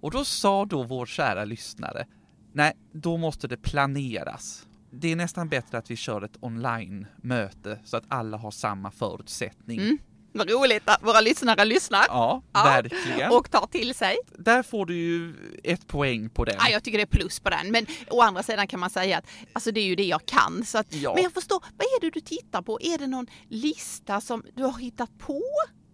Och 0.03 0.11
då 0.11 0.25
sa 0.25 0.65
då 0.65 0.83
vår 0.83 1.07
kära 1.07 1.45
lyssnare, 1.45 2.07
nej, 2.53 2.73
då 2.93 3.17
måste 3.17 3.49
det 3.49 3.57
planeras. 3.57 4.67
Det 4.91 5.13
är 5.13 5.17
nästan 5.17 5.49
bättre 5.49 5.79
att 5.79 5.91
vi 5.91 5.97
kör 5.97 6.23
ett 6.23 6.37
online-möte 6.41 7.79
så 7.85 7.97
att 7.97 8.05
alla 8.09 8.37
har 8.37 8.51
samma 8.51 8.91
förutsättning. 8.91 9.81
Mm. 9.81 9.99
Vad 10.33 10.51
roligt 10.51 10.83
att 10.85 11.03
våra 11.03 11.21
lyssnare 11.21 11.65
lyssnar 11.65 12.05
Ja, 12.09 12.43
Ja, 12.53 12.63
verkligen. 12.65 13.33
och 13.33 13.51
tar 13.51 13.67
till 13.67 13.95
sig. 13.95 14.17
Där 14.39 14.63
får 14.63 14.87
du 14.87 14.95
ju 14.97 15.35
ett 15.65 15.87
poäng 15.87 16.31
på 16.31 16.45
den. 16.45 16.57
Ja, 16.59 16.69
jag 16.69 16.85
tycker 16.85 16.99
det 16.99 17.05
är 17.05 17.07
plus 17.07 17.41
på 17.41 17.51
den. 17.51 17.71
Men 17.73 17.87
å 18.11 18.21
andra 18.23 18.43
sidan 18.43 18.67
kan 18.67 18.81
man 18.81 18.91
säga 18.91 19.19
att 19.19 19.25
alltså, 19.53 19.73
det 19.73 19.81
är 19.81 19.85
ju 19.85 19.95
det 19.97 20.05
jag 20.07 20.27
kan. 20.27 20.65
Så 20.65 20.79
att, 20.79 20.95
Ja. 20.95 21.15
Men 21.15 21.23
jag 21.23 21.33
förstår, 21.33 21.65
vad 21.79 21.85
är 21.87 22.01
det 22.01 22.11
du 22.11 22.21
tittar 22.21 22.63
på? 22.63 22.79
Är 22.83 22.99
det 22.99 23.07
någon 23.07 23.27
lista 23.49 24.21
som 24.21 24.43
du 24.55 24.63
har 24.63 24.79
hittat 24.79 25.19
på? 25.19 25.43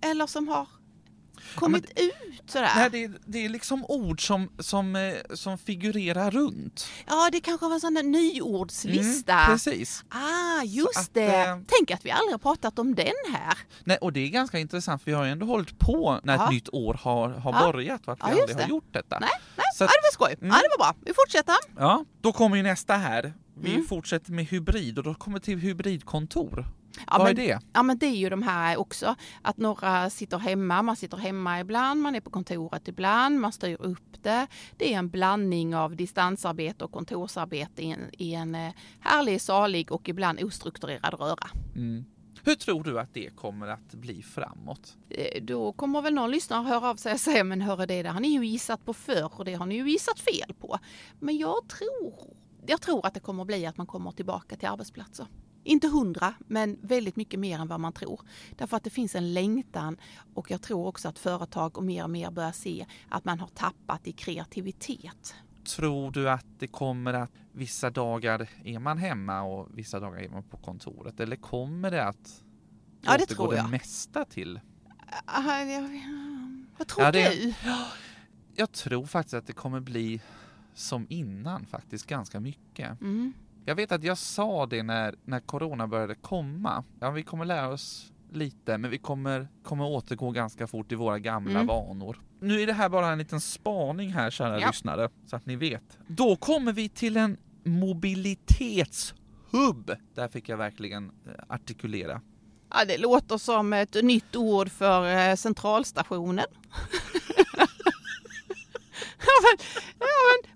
Eller 0.04 0.26
som 0.26 0.48
har 0.48 0.66
kommit 1.54 1.84
ut 2.00 2.50
sådär? 2.50 2.70
Nej, 2.76 2.90
det, 2.90 3.04
är, 3.04 3.12
det 3.26 3.44
är 3.44 3.48
liksom 3.48 3.84
ord 3.88 4.26
som, 4.26 4.48
som, 4.58 4.96
eh, 4.96 5.14
som 5.34 5.58
figurerar 5.58 6.30
runt. 6.30 6.88
Ja, 7.06 7.28
det 7.32 7.40
kanske 7.40 7.66
var 7.66 7.74
en 7.74 7.80
sån 7.80 7.94
där 7.94 8.02
nyordslista. 8.02 9.32
Mm, 9.32 9.46
precis. 9.46 10.04
Ah, 10.08 10.18
just 10.64 10.98
att, 10.98 11.14
det. 11.14 11.34
eh, 11.36 11.58
Tänk 11.66 11.90
att 11.90 12.04
vi 12.04 12.10
aldrig 12.10 12.32
har 12.34 12.38
pratat 12.38 12.78
om 12.78 12.94
den 12.94 13.12
här. 13.32 13.58
Nej, 13.84 13.96
och 14.00 14.12
det 14.12 14.20
är 14.20 14.28
ganska 14.28 14.58
intressant 14.58 15.02
för 15.02 15.10
vi 15.10 15.16
har 15.16 15.24
ju 15.24 15.30
ändå 15.30 15.46
hållit 15.46 15.78
på 15.78 16.20
när 16.22 16.36
Ja. 16.36 16.44
ett 16.44 16.50
nytt 16.50 16.68
år 16.72 16.94
har, 16.94 17.28
har 17.28 17.52
Ja. 17.52 17.72
börjat 17.72 18.08
att 18.08 18.18
vi 18.18 18.20
Ja, 18.20 18.26
aldrig 18.40 18.56
har 18.56 18.62
det. 18.62 18.68
gjort 18.68 18.88
detta. 18.92 19.18
Nej, 19.18 19.28
nej. 19.56 19.64
Så 19.74 19.84
Ja, 19.84 19.86
att, 19.86 19.90
det 19.92 20.00
var 20.02 20.12
skoj. 20.26 20.36
Mm. 20.40 20.48
Ja, 20.48 20.62
det 20.62 20.68
var 20.78 20.84
bra. 20.92 20.94
Vi 21.06 21.12
fortsätter. 21.14 21.54
ja, 21.78 22.04
då 22.20 22.32
kommer 22.32 22.56
ju 22.56 22.62
nästa 22.62 22.94
här. 22.96 23.34
Vi 23.58 23.74
Mm. 23.74 23.86
fortsätter 23.86 24.32
med 24.32 24.44
hybrid 24.44 24.98
och 24.98 25.04
då 25.04 25.14
kommer 25.14 25.38
till 25.38 25.58
hybridkontor. 25.58 26.66
Ja, 26.96 27.18
Vad 27.18 27.20
men, 27.20 27.30
är 27.30 27.34
det? 27.34 27.60
Ja, 27.72 27.82
men 27.82 27.98
det 27.98 28.06
är 28.06 28.16
ju 28.16 28.28
de 28.28 28.42
här 28.42 28.76
också. 28.76 29.14
Att 29.42 29.56
några 29.56 30.10
sitter 30.10 30.38
hemma, 30.38 30.82
man 30.82 30.96
sitter 30.96 31.16
hemma 31.16 31.60
ibland, 31.60 32.00
man 32.00 32.14
är 32.14 32.20
på 32.20 32.30
kontoret 32.30 32.88
ibland, 32.88 33.40
man 33.40 33.52
styr 33.52 33.76
upp 33.80 34.22
det. 34.22 34.46
Det 34.76 34.94
är 34.94 34.98
en 34.98 35.08
blandning 35.08 35.76
av 35.76 35.96
distansarbete 35.96 36.84
och 36.84 36.92
kontorsarbete 36.92 37.82
i 37.82 37.90
en, 37.90 38.00
i 38.12 38.34
en 38.34 38.54
eh, 38.54 38.72
härlig, 39.00 39.40
salig 39.40 39.92
och 39.92 40.08
ibland 40.08 40.42
ostrukturerad 40.42 41.14
röra. 41.20 41.48
Mm. 41.74 42.04
Hur 42.44 42.54
tror 42.54 42.84
du 42.84 43.00
att 43.00 43.14
det 43.14 43.36
kommer 43.36 43.66
att 43.68 43.94
bli 43.94 44.22
framåt? 44.22 44.96
Eh, 45.10 45.42
Då 45.42 45.72
kommer 45.72 46.02
väl 46.02 46.14
någon 46.14 46.30
lyssnare 46.30 46.62
höra 46.68 46.90
av 46.90 46.96
sig 46.96 47.12
och 47.12 47.20
säga, 47.20 47.44
men 47.44 47.60
hörru 47.60 47.86
det, 47.86 48.02
det 48.02 48.08
har 48.08 48.20
ni 48.20 48.28
ju 48.28 48.46
gissat 48.46 48.84
på 48.84 48.94
förr 48.94 49.30
och 49.38 49.44
det 49.44 49.54
har 49.54 49.66
ni 49.66 49.74
ju 49.74 49.90
gissat 49.90 50.20
fel 50.20 50.54
på. 50.60 50.78
Men 51.20 51.36
jag 51.38 51.68
tror, 51.68 52.14
jag 52.66 52.80
tror 52.80 53.06
att 53.06 53.14
det 53.14 53.20
kommer 53.20 53.42
att 53.42 53.46
bli 53.46 53.66
att 53.66 53.76
man 53.76 53.86
kommer 53.86 54.10
tillbaka 54.10 54.56
till 54.56 54.68
arbetsplatser. 54.68 55.26
Inte 55.66 55.88
hundra, 55.88 56.34
men 56.46 56.78
väldigt 56.82 57.16
mycket 57.16 57.40
mer 57.40 57.58
än 57.58 57.68
vad 57.68 57.80
man 57.80 57.92
tror. 57.92 58.20
Därför 58.56 58.76
att 58.76 58.84
det 58.84 58.90
finns 58.90 59.14
en 59.14 59.34
längtan 59.34 59.96
och 60.34 60.50
jag 60.50 60.62
tror 60.62 60.86
också 60.86 61.08
att 61.08 61.18
företag 61.18 61.78
och 61.78 61.84
mer 61.84 62.04
och 62.04 62.10
mer 62.10 62.30
börjar 62.30 62.52
se 62.52 62.86
att 63.08 63.24
man 63.24 63.40
har 63.40 63.48
tappat 63.48 64.06
i 64.06 64.12
kreativitet. 64.12 65.34
Tror 65.76 66.10
du 66.10 66.30
att 66.30 66.46
det 66.58 66.66
kommer 66.66 67.14
att 67.14 67.30
vissa 67.52 67.90
dagar 67.90 68.48
är 68.64 68.78
man 68.78 68.98
hemma 68.98 69.42
och 69.42 69.68
vissa 69.78 70.00
dagar 70.00 70.20
är 70.20 70.28
man 70.28 70.42
på 70.42 70.56
kontoret? 70.56 71.20
Eller 71.20 71.36
kommer 71.36 71.90
det 71.90 72.04
att 72.04 72.42
Ja, 73.02 73.16
det 73.18 73.26
tror 73.26 73.50
det 73.50 73.56
jag. 73.56 73.70
mesta 73.70 74.24
till? 74.24 74.60
Ah, 75.24 75.60
jag- 75.62 76.02
Vad 76.78 76.88
tror 76.88 77.04
Ja, 77.06 77.12
det- 77.12 77.34
du? 77.34 77.54
Jag 78.54 78.72
tror 78.72 79.06
faktiskt 79.06 79.34
att 79.34 79.46
det 79.46 79.52
kommer 79.52 79.80
bli 79.80 80.20
som 80.74 81.06
innan 81.10 81.66
faktiskt 81.66 82.06
ganska 82.06 82.40
mycket. 82.40 83.00
Mm. 83.00 83.32
Jag 83.68 83.74
vet 83.74 83.92
att 83.92 84.04
jag 84.04 84.18
sa 84.18 84.66
det 84.66 84.82
när, 84.82 85.14
när 85.24 85.40
corona 85.40 85.86
började 85.86 86.14
komma. 86.14 86.84
Ja, 87.00 87.10
vi 87.10 87.22
kommer 87.22 87.44
lära 87.44 87.68
oss 87.68 88.12
lite, 88.32 88.78
men 88.78 88.90
vi 88.90 88.98
kommer, 88.98 89.48
kommer 89.62 89.84
återgå 89.84 90.30
ganska 90.30 90.66
fort 90.66 90.88
till 90.88 90.96
våra 90.96 91.18
gamla 91.18 91.50
Mm. 91.50 91.66
vanor. 91.66 92.20
Nu 92.40 92.60
är 92.60 92.66
det 92.66 92.72
här 92.72 92.88
bara 92.88 93.08
en 93.08 93.18
liten 93.18 93.40
spaning 93.40 94.12
här, 94.12 94.30
kära 94.30 94.60
Ja. 94.60 94.66
lyssnare, 94.66 95.08
så 95.26 95.36
att 95.36 95.46
ni 95.46 95.56
vet. 95.56 95.98
Då 96.06 96.36
kommer 96.36 96.72
vi 96.72 96.88
till 96.88 97.16
en 97.16 97.36
mobilitetshubb. 97.64 99.90
Där 100.14 100.28
fick 100.28 100.48
jag 100.48 100.56
verkligen 100.56 101.04
eh, 101.26 101.32
artikulera. 101.48 102.20
Ja, 102.70 102.84
det 102.84 102.98
låter 102.98 103.38
som 103.38 103.72
ett 103.72 103.94
nytt 104.04 104.36
ord 104.36 104.70
för 104.70 105.28
eh, 105.30 105.34
centralstationen. 105.34 106.44
ja, 109.42 109.42
men, 109.42 109.66
ja, 109.98 110.06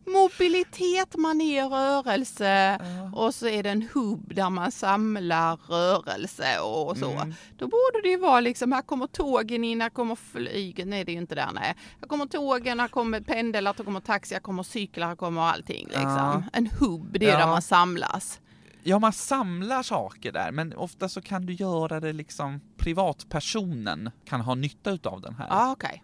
men, 0.04 0.12
mobilitet, 0.14 1.16
man 1.16 1.40
är 1.40 1.64
i 1.64 1.68
rörelse 1.68 2.78
och 3.14 3.34
så 3.34 3.46
är 3.48 3.62
det 3.62 3.70
en 3.70 3.88
hubb 3.94 4.34
där 4.34 4.50
man 4.50 4.72
samlar 4.72 5.56
rörelse 5.56 6.58
och 6.60 6.96
så. 6.96 7.10
Mm. 7.10 7.34
Då 7.58 7.68
borde 7.68 8.02
det 8.02 8.08
ju 8.08 8.16
vara 8.16 8.40
liksom, 8.40 8.72
här 8.72 8.82
kommer 8.82 9.06
tågen 9.06 9.64
in, 9.64 9.80
här 9.80 9.90
kommer 9.90 10.14
flyget, 10.14 10.86
nej 10.88 11.04
det 11.04 11.10
är 11.12 11.14
ju 11.14 11.20
inte 11.20 11.34
där 11.34 11.50
nej. 11.54 11.74
Här 12.00 12.08
kommer 12.08 12.26
tågen, 12.26 12.80
här 12.80 12.88
kommer 12.88 13.20
pendeln, 13.20 13.66
här 13.66 13.74
kommer 13.74 14.00
taxi, 14.00 14.34
här 14.34 14.40
kommer 14.40 14.62
cyklar, 14.62 15.06
här 15.08 15.16
kommer 15.16 15.42
allting 15.42 15.86
liksom. 15.86 16.02
Ja. 16.04 16.42
En 16.52 16.66
hubb, 16.66 17.18
det 17.20 17.26
är 17.26 17.30
Ja. 17.32 17.38
där 17.38 17.46
man 17.46 17.62
samlas. 17.62 18.40
Ja, 18.82 18.98
man 18.98 19.12
samlar 19.12 19.82
saker 19.82 20.32
där, 20.32 20.52
men 20.52 20.72
ofta 20.76 21.08
så 21.08 21.22
kan 21.22 21.46
du 21.46 21.52
göra 21.52 22.00
det 22.00 22.12
liksom 22.12 22.60
privatpersonen 22.76 24.10
kan 24.24 24.40
ha 24.40 24.54
nytta 24.54 24.90
utav 24.90 25.20
den 25.20 25.34
här. 25.34 25.46
Ja, 25.50 25.72
okej. 25.72 26.02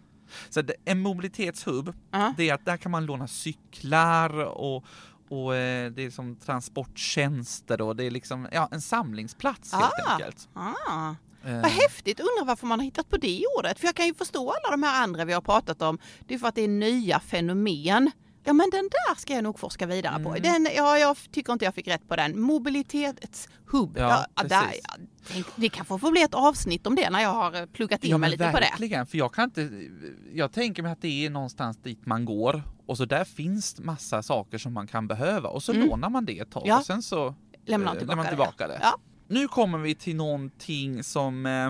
Så 0.49 0.61
det, 0.61 0.73
en 0.85 1.01
mobilitetshubb, 1.01 1.93
Ja. 2.11 2.33
det 2.37 2.49
är 2.49 2.53
att 2.53 2.65
där 2.65 2.77
kan 2.77 2.91
man 2.91 3.05
låna 3.05 3.27
cyklar 3.27 4.39
och, 4.43 4.85
och 5.29 5.55
eh, 5.55 5.91
det 5.91 6.01
är 6.05 6.09
som 6.11 6.35
transporttjänster 6.35 7.81
och 7.81 7.95
det 7.95 8.03
är 8.03 8.11
liksom 8.11 8.47
ja, 8.51 8.69
en 8.71 8.81
samlingsplats 8.81 9.73
helt 9.73 9.93
Ah. 10.07 10.11
enkelt. 10.13 10.49
Ah. 10.53 11.15
Eh, 11.45 11.61
Vad 11.61 11.71
häftigt, 11.71 12.19
undrar 12.19 12.45
varför 12.45 12.67
man 12.67 12.79
har 12.79 12.83
hittat 12.85 13.09
på 13.09 13.17
det 13.17 13.43
ordet. 13.57 13.79
För 13.79 13.87
jag 13.87 13.95
kan 13.95 14.05
ju 14.05 14.13
förstå 14.13 14.49
alla 14.49 14.71
de 14.71 14.83
här 14.83 15.03
andra 15.03 15.25
vi 15.25 15.33
har 15.33 15.41
pratat 15.41 15.81
om. 15.81 15.99
Det 16.27 16.33
är 16.33 16.39
för 16.39 16.47
att 16.47 16.55
det 16.55 16.61
är 16.61 16.67
nya 16.67 17.19
fenomen. 17.19 18.11
Ja 18.47 18.53
men 18.53 18.69
den 18.69 18.89
där 18.91 19.15
ska 19.15 19.33
jag 19.33 19.43
nog 19.43 19.59
forska 19.59 19.85
vidare 19.85 20.23
på. 20.23 20.29
Mm. 20.29 20.41
Den, 20.41 20.67
ja, 20.75 20.97
jag 20.97 21.17
tycker 21.31 21.53
inte 21.53 21.65
jag 21.65 21.75
fick 21.75 21.87
rätt 21.87 22.07
på 22.07 22.15
den. 22.15 22.39
Mobilitetshubb. 22.41 23.97
Ja, 23.97 24.25
där, 24.35 24.43
precis. 24.61 24.81
ja, 24.87 24.93
tänk, 25.27 25.45
det 25.55 25.69
kan 25.69 25.85
få 25.85 26.11
bli 26.11 26.21
ett 26.21 26.33
avsnitt 26.33 26.87
om 26.87 26.95
det 26.95 27.09
när 27.09 27.21
jag 27.21 27.29
har 27.33 27.55
eh, 27.61 27.65
pluggat 27.65 28.03
in 28.03 28.11
Ja 28.11 28.17
mig 28.17 28.29
lite 28.29 28.51
på 28.51 28.57
det. 28.59 28.65
verkligen, 28.71 29.07
för 29.07 29.17
jag 29.17 29.33
kan 29.33 29.43
inte, 29.43 29.69
jag 30.33 30.51
tänker 30.51 30.83
mig 30.83 30.91
att 30.91 31.01
det 31.01 31.25
är 31.25 31.29
någonstans 31.29 31.77
dit 31.77 32.05
man 32.05 32.25
går 32.25 32.63
och 32.85 32.97
så 32.97 33.05
där 33.05 33.23
finns 33.23 33.79
massa 33.79 34.23
saker 34.23 34.57
som 34.57 34.73
man 34.73 34.87
kan 34.87 35.07
behöva 35.07 35.49
och 35.49 35.63
så 35.63 35.71
Mm. 35.73 35.87
lånar 35.87 36.09
man 36.09 36.25
det 36.25 36.39
ett 36.39 36.51
tag 36.51 36.63
Ja. 36.65 36.79
och 36.79 36.85
sen 36.85 37.01
så 37.01 37.35
Lämnar 37.65 37.93
eh, 37.93 37.97
tillbaka, 37.99 37.99
lämnar 37.99 38.15
man 38.15 38.27
tillbaka 38.27 38.67
det. 38.67 38.79
Ja. 38.81 38.97
Nu 39.27 39.47
kommer 39.47 39.77
vi 39.77 39.95
till 39.95 40.15
någonting 40.15 41.03
som 41.03 41.45
eh, 41.45 41.69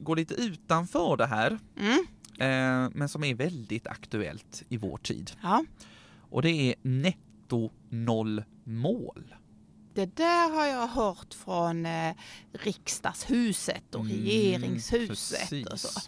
går 0.00 0.16
lite 0.16 0.34
utanför 0.34 1.16
det 1.16 1.26
här, 1.26 1.58
Mm. 1.80 1.98
eh, 2.38 2.90
men 2.94 3.08
som 3.08 3.24
är 3.24 3.34
väldigt 3.34 3.86
aktuellt 3.86 4.62
i 4.68 4.76
vår 4.76 4.96
tid. 4.96 5.30
Ja. 5.42 5.64
Och 6.32 6.42
det 6.42 6.50
är 6.50 6.74
netto 6.82 7.70
noll 7.88 8.44
mål. 8.64 9.34
Det 9.94 10.16
där 10.16 10.50
har 10.50 10.66
jag 10.66 10.86
hört 10.86 11.34
från 11.34 11.86
eh, 11.86 12.14
riksdagshuset 12.52 13.94
och 13.94 14.00
Mm, 14.00 14.12
regeringshuset 14.16 15.66
och 15.72 15.80
så. 15.80 16.00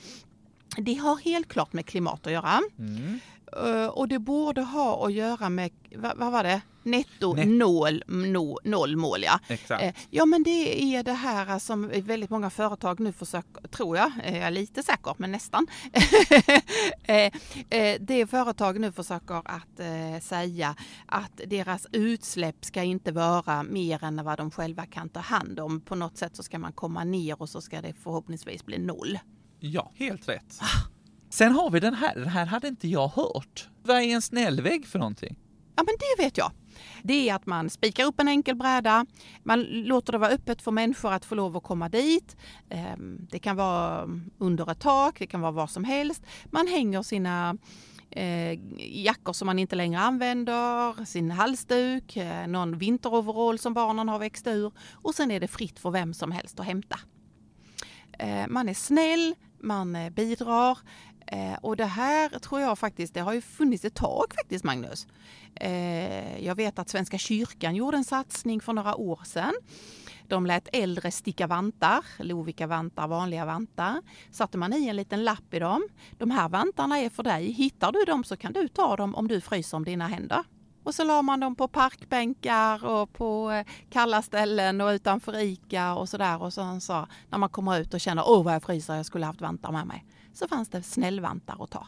Det 0.76 0.94
har 0.94 1.16
helt 1.16 1.48
klart 1.48 1.72
med 1.72 1.86
klimat 1.86 2.26
att 2.26 2.32
göra. 2.32 2.60
Mm. 2.78 3.18
Eh, 3.56 3.86
och 3.86 4.08
det 4.08 4.18
borde 4.18 4.62
ha 4.62 5.06
att 5.06 5.12
göra 5.12 5.48
med, 5.48 5.70
vad, 5.96 6.16
vad 6.16 6.32
var 6.32 6.44
det? 6.44 6.60
Netto 6.82 7.34
Net- 7.34 7.46
noll, 7.58 8.02
no, 8.06 8.58
noll 8.64 8.96
mål 8.96 9.22
ja. 9.22 9.40
Exakt. 9.48 9.82
Eh, 9.82 9.94
Ja 10.10 10.26
men 10.26 10.42
det 10.42 10.82
är 10.96 11.02
det 11.02 11.12
här 11.12 11.58
som 11.58 11.88
väldigt 11.88 12.30
många 12.30 12.50
företag 12.50 13.00
nu 13.00 13.12
försöker, 13.12 13.68
tror 13.68 13.96
jag, 13.96 14.12
eh, 14.24 14.36
jag 14.38 14.46
är 14.46 14.50
lite 14.50 14.82
säker 14.82 15.14
men 15.18 15.32
nästan. 15.32 15.66
Eh, 17.06 17.32
eh, 17.70 17.96
det 18.00 18.26
företag 18.26 18.80
nu 18.80 18.92
försöker 18.92 19.34
att 19.44 19.80
eh, 19.80 20.20
säga 20.20 20.76
att 21.06 21.40
deras 21.46 21.86
utsläpp 21.92 22.64
ska 22.64 22.82
inte 22.82 23.12
vara 23.12 23.62
mer 23.62 24.04
än 24.04 24.24
vad 24.24 24.38
de 24.38 24.50
själva 24.50 24.86
kan 24.86 25.08
ta 25.08 25.20
hand 25.20 25.60
om. 25.60 25.80
På 25.80 25.94
något 25.94 26.16
sätt 26.18 26.36
så 26.36 26.42
ska 26.42 26.58
man 26.58 26.72
komma 26.72 27.04
ner 27.04 27.42
och 27.42 27.48
så 27.48 27.60
ska 27.60 27.80
det 27.82 27.92
förhoppningsvis 28.02 28.64
bli 28.66 28.78
noll. 28.78 29.18
Ja, 29.60 29.92
helt 29.94 30.28
rätt. 30.28 30.60
Sen 31.34 31.52
har 31.52 31.70
vi 31.70 31.80
den 31.80 31.94
här, 31.94 32.14
den 32.14 32.28
här 32.28 32.46
hade 32.46 32.68
inte 32.68 32.88
jag 32.88 33.08
hört. 33.08 33.68
Vad 33.82 33.96
är 33.96 34.02
en 34.02 34.22
snällvägg 34.22 34.86
för 34.86 34.98
någonting? 34.98 35.36
Ja, 35.76 35.82
men 35.86 35.94
det 35.98 36.24
vet 36.24 36.38
jag. 36.38 36.52
Det 37.02 37.28
är 37.28 37.34
att 37.34 37.46
man 37.46 37.70
spikar 37.70 38.04
upp 38.04 38.20
en 38.20 38.28
enkel 38.28 38.56
bräda, 38.56 39.06
man 39.42 39.62
låter 39.62 40.12
det 40.12 40.18
vara 40.18 40.30
öppet 40.30 40.62
för 40.62 40.70
människor 40.70 41.12
att 41.12 41.24
få 41.24 41.34
lov 41.34 41.56
att 41.56 41.62
komma 41.62 41.88
dit. 41.88 42.36
Ehm, 42.70 43.26
det 43.30 43.38
kan 43.38 43.56
vara 43.56 44.02
mm, 44.02 44.30
under 44.38 44.70
ett 44.70 44.80
tak, 44.80 45.18
det 45.18 45.26
kan 45.26 45.40
vara 45.40 45.52
var 45.52 45.66
som 45.66 45.84
helst. 45.84 46.26
Man 46.50 46.66
hänger 46.66 47.02
sina 47.02 47.56
eh, 48.10 48.58
jackor 49.02 49.32
som 49.32 49.46
man 49.46 49.58
inte 49.58 49.76
längre 49.76 50.00
använder, 50.00 51.04
sin 51.04 51.30
halsduk, 51.30 52.16
eh, 52.16 52.46
någon 52.46 52.78
vinteroverall 52.78 53.58
som 53.58 53.74
barnen 53.74 54.08
har 54.08 54.18
växt 54.18 54.46
ur 54.46 54.72
och 54.92 55.14
sen 55.14 55.30
är 55.30 55.40
det 55.40 55.48
fritt 55.48 55.78
för 55.78 55.90
vem 55.90 56.14
som 56.14 56.32
helst 56.32 56.60
att 56.60 56.66
hämta. 56.66 56.98
Eh, 58.18 58.46
man 58.48 58.68
är 58.68 58.74
snäll, 58.74 59.34
man 59.60 59.96
bidrar. 60.12 60.78
Eh, 61.26 61.54
och 61.60 61.76
det 61.76 61.84
här 61.84 62.28
tror 62.28 62.60
jag 62.60 62.78
faktiskt, 62.78 63.14
det 63.14 63.20
har 63.20 63.32
ju 63.32 63.40
funnits 63.40 63.84
ett 63.84 63.94
tag 63.94 64.24
faktiskt 64.34 64.64
Magnus. 64.64 65.06
Eh, 65.54 66.44
jag 66.44 66.54
vet 66.54 66.78
att 66.78 66.88
Svenska 66.88 67.18
kyrkan 67.18 67.74
gjorde 67.74 67.96
en 67.96 68.04
satsning 68.04 68.60
för 68.60 68.72
några 68.72 68.96
år 68.96 69.20
sedan. 69.24 69.54
De 70.28 70.46
lät 70.46 70.68
äldre 70.72 71.10
sticka 71.10 71.46
vantar, 71.46 72.04
Lovika 72.18 72.66
vantar, 72.66 73.08
vanliga 73.08 73.44
vantar. 73.44 74.02
Satte 74.30 74.58
man 74.58 74.72
i 74.72 74.88
en 74.88 74.96
liten 74.96 75.24
lapp 75.24 75.54
i 75.54 75.58
dem. 75.58 75.88
De 76.18 76.30
här 76.30 76.48
vantarna 76.48 76.98
är 76.98 77.10
för 77.10 77.22
dig. 77.22 77.52
Hittar 77.52 77.92
du 77.92 78.04
dem 78.04 78.24
så 78.24 78.36
kan 78.36 78.52
du 78.52 78.68
ta 78.68 78.96
dem 78.96 79.14
om 79.14 79.28
du 79.28 79.40
fryser 79.40 79.76
om 79.76 79.84
dina 79.84 80.08
händer. 80.08 80.44
Och 80.84 80.94
så 80.94 81.04
la 81.04 81.22
man 81.22 81.40
dem 81.40 81.56
på 81.56 81.68
parkbänkar 81.68 82.84
och 82.86 83.12
på 83.12 83.50
eh, 83.50 83.66
kalla 83.90 84.22
ställen 84.22 84.80
och 84.80 84.88
utanför 84.88 85.38
ICA 85.38 85.94
och 85.94 86.08
sådär. 86.08 86.42
Och 86.42 86.52
sen 86.52 86.80
så 86.80 87.06
när 87.30 87.38
man 87.38 87.48
kommer 87.48 87.80
ut 87.80 87.94
och 87.94 88.00
känner 88.00 88.24
åh 88.26 88.44
vad 88.44 88.54
jag 88.54 88.62
fryser, 88.62 88.94
jag 88.94 89.06
skulle 89.06 89.26
haft 89.26 89.40
vantar 89.40 89.72
med 89.72 89.86
mig. 89.86 90.04
Så 90.34 90.48
fanns 90.48 90.68
det 90.68 90.82
snällvantar 90.82 91.64
att 91.64 91.70
ta. 91.70 91.86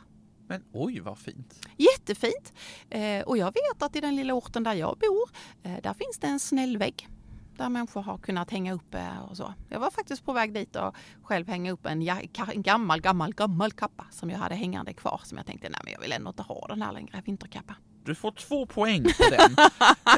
Men 0.48 0.64
oj 0.72 1.00
vad 1.00 1.18
fint! 1.18 1.66
Jättefint! 1.76 2.52
Eh, 2.90 3.22
och 3.22 3.38
jag 3.38 3.46
vet 3.46 3.82
att 3.82 3.96
i 3.96 4.00
den 4.00 4.16
lilla 4.16 4.34
orten 4.34 4.62
där 4.62 4.74
jag 4.74 4.98
bor, 4.98 5.30
eh, 5.62 5.82
där 5.82 5.94
finns 5.94 6.18
det 6.20 6.26
en 6.26 6.40
snällvägg 6.40 7.08
där 7.56 7.68
människor 7.68 8.02
har 8.02 8.18
kunnat 8.18 8.50
hänga 8.50 8.72
upp 8.72 8.94
eh, 8.94 9.18
och 9.18 9.36
så. 9.36 9.54
Jag 9.68 9.80
var 9.80 9.90
faktiskt 9.90 10.24
på 10.24 10.32
väg 10.32 10.54
dit 10.54 10.76
och 10.76 10.96
själv 11.22 11.48
hänga 11.48 11.72
upp 11.72 11.86
en, 11.86 12.08
en 12.52 12.62
gammal, 12.62 13.00
gammal, 13.00 13.34
gammal 13.34 13.72
kappa 13.72 14.06
som 14.10 14.30
jag 14.30 14.38
hade 14.38 14.54
hängande 14.54 14.92
kvar 14.92 15.20
som 15.24 15.38
jag 15.38 15.46
tänkte, 15.46 15.68
nej 15.68 15.80
men 15.84 15.92
jag 15.92 16.00
vill 16.00 16.12
ändå 16.12 16.30
inte 16.30 16.42
ha 16.42 16.66
den 16.68 16.82
här 16.82 16.92
längre, 16.92 17.22
vinterkappa. 17.26 17.76
Du 18.04 18.14
får 18.14 18.30
två 18.30 18.66
poäng 18.66 19.02
på 19.02 19.24
den. 19.30 19.50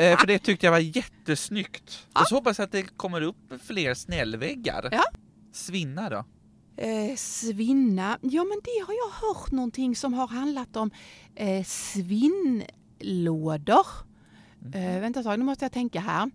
eh, 0.13 0.19
för 0.19 0.27
det 0.27 0.39
tyckte 0.39 0.67
jag 0.67 0.71
var 0.71 0.79
jättesnyggt. 0.79 2.07
Ja. 2.15 2.21
Och 2.21 2.29
så 2.29 2.35
hoppas 2.35 2.59
jag 2.59 2.65
att 2.65 2.73
det 2.73 2.83
kommer 2.83 3.21
upp 3.21 3.53
fler 3.67 3.95
snällväggar. 3.95 4.89
Ja. 4.93 5.05
Svinna 5.53 6.11
då? 6.11 6.25
Eh, 6.81 7.17
svinna, 7.17 8.19
ja 8.23 8.45
men 8.45 8.61
det 8.65 8.85
har 8.87 8.95
jag 8.95 9.11
hört 9.29 9.53
någonting 9.53 9.97
som 9.97 10.15
har 10.15 10.27
handlat 10.27 10.77
om 10.77 10.91
eh, 11.35 11.65
svinnlådor. 11.65 12.67
Mm. 14.65 14.97
Eh, 14.97 15.01
vänta 15.01 15.21
ett 15.21 15.27
tag, 15.27 15.39
nu 15.39 15.45
måste 15.45 15.65
jag 15.65 15.73
tänka 15.73 16.01
här. 16.01 16.31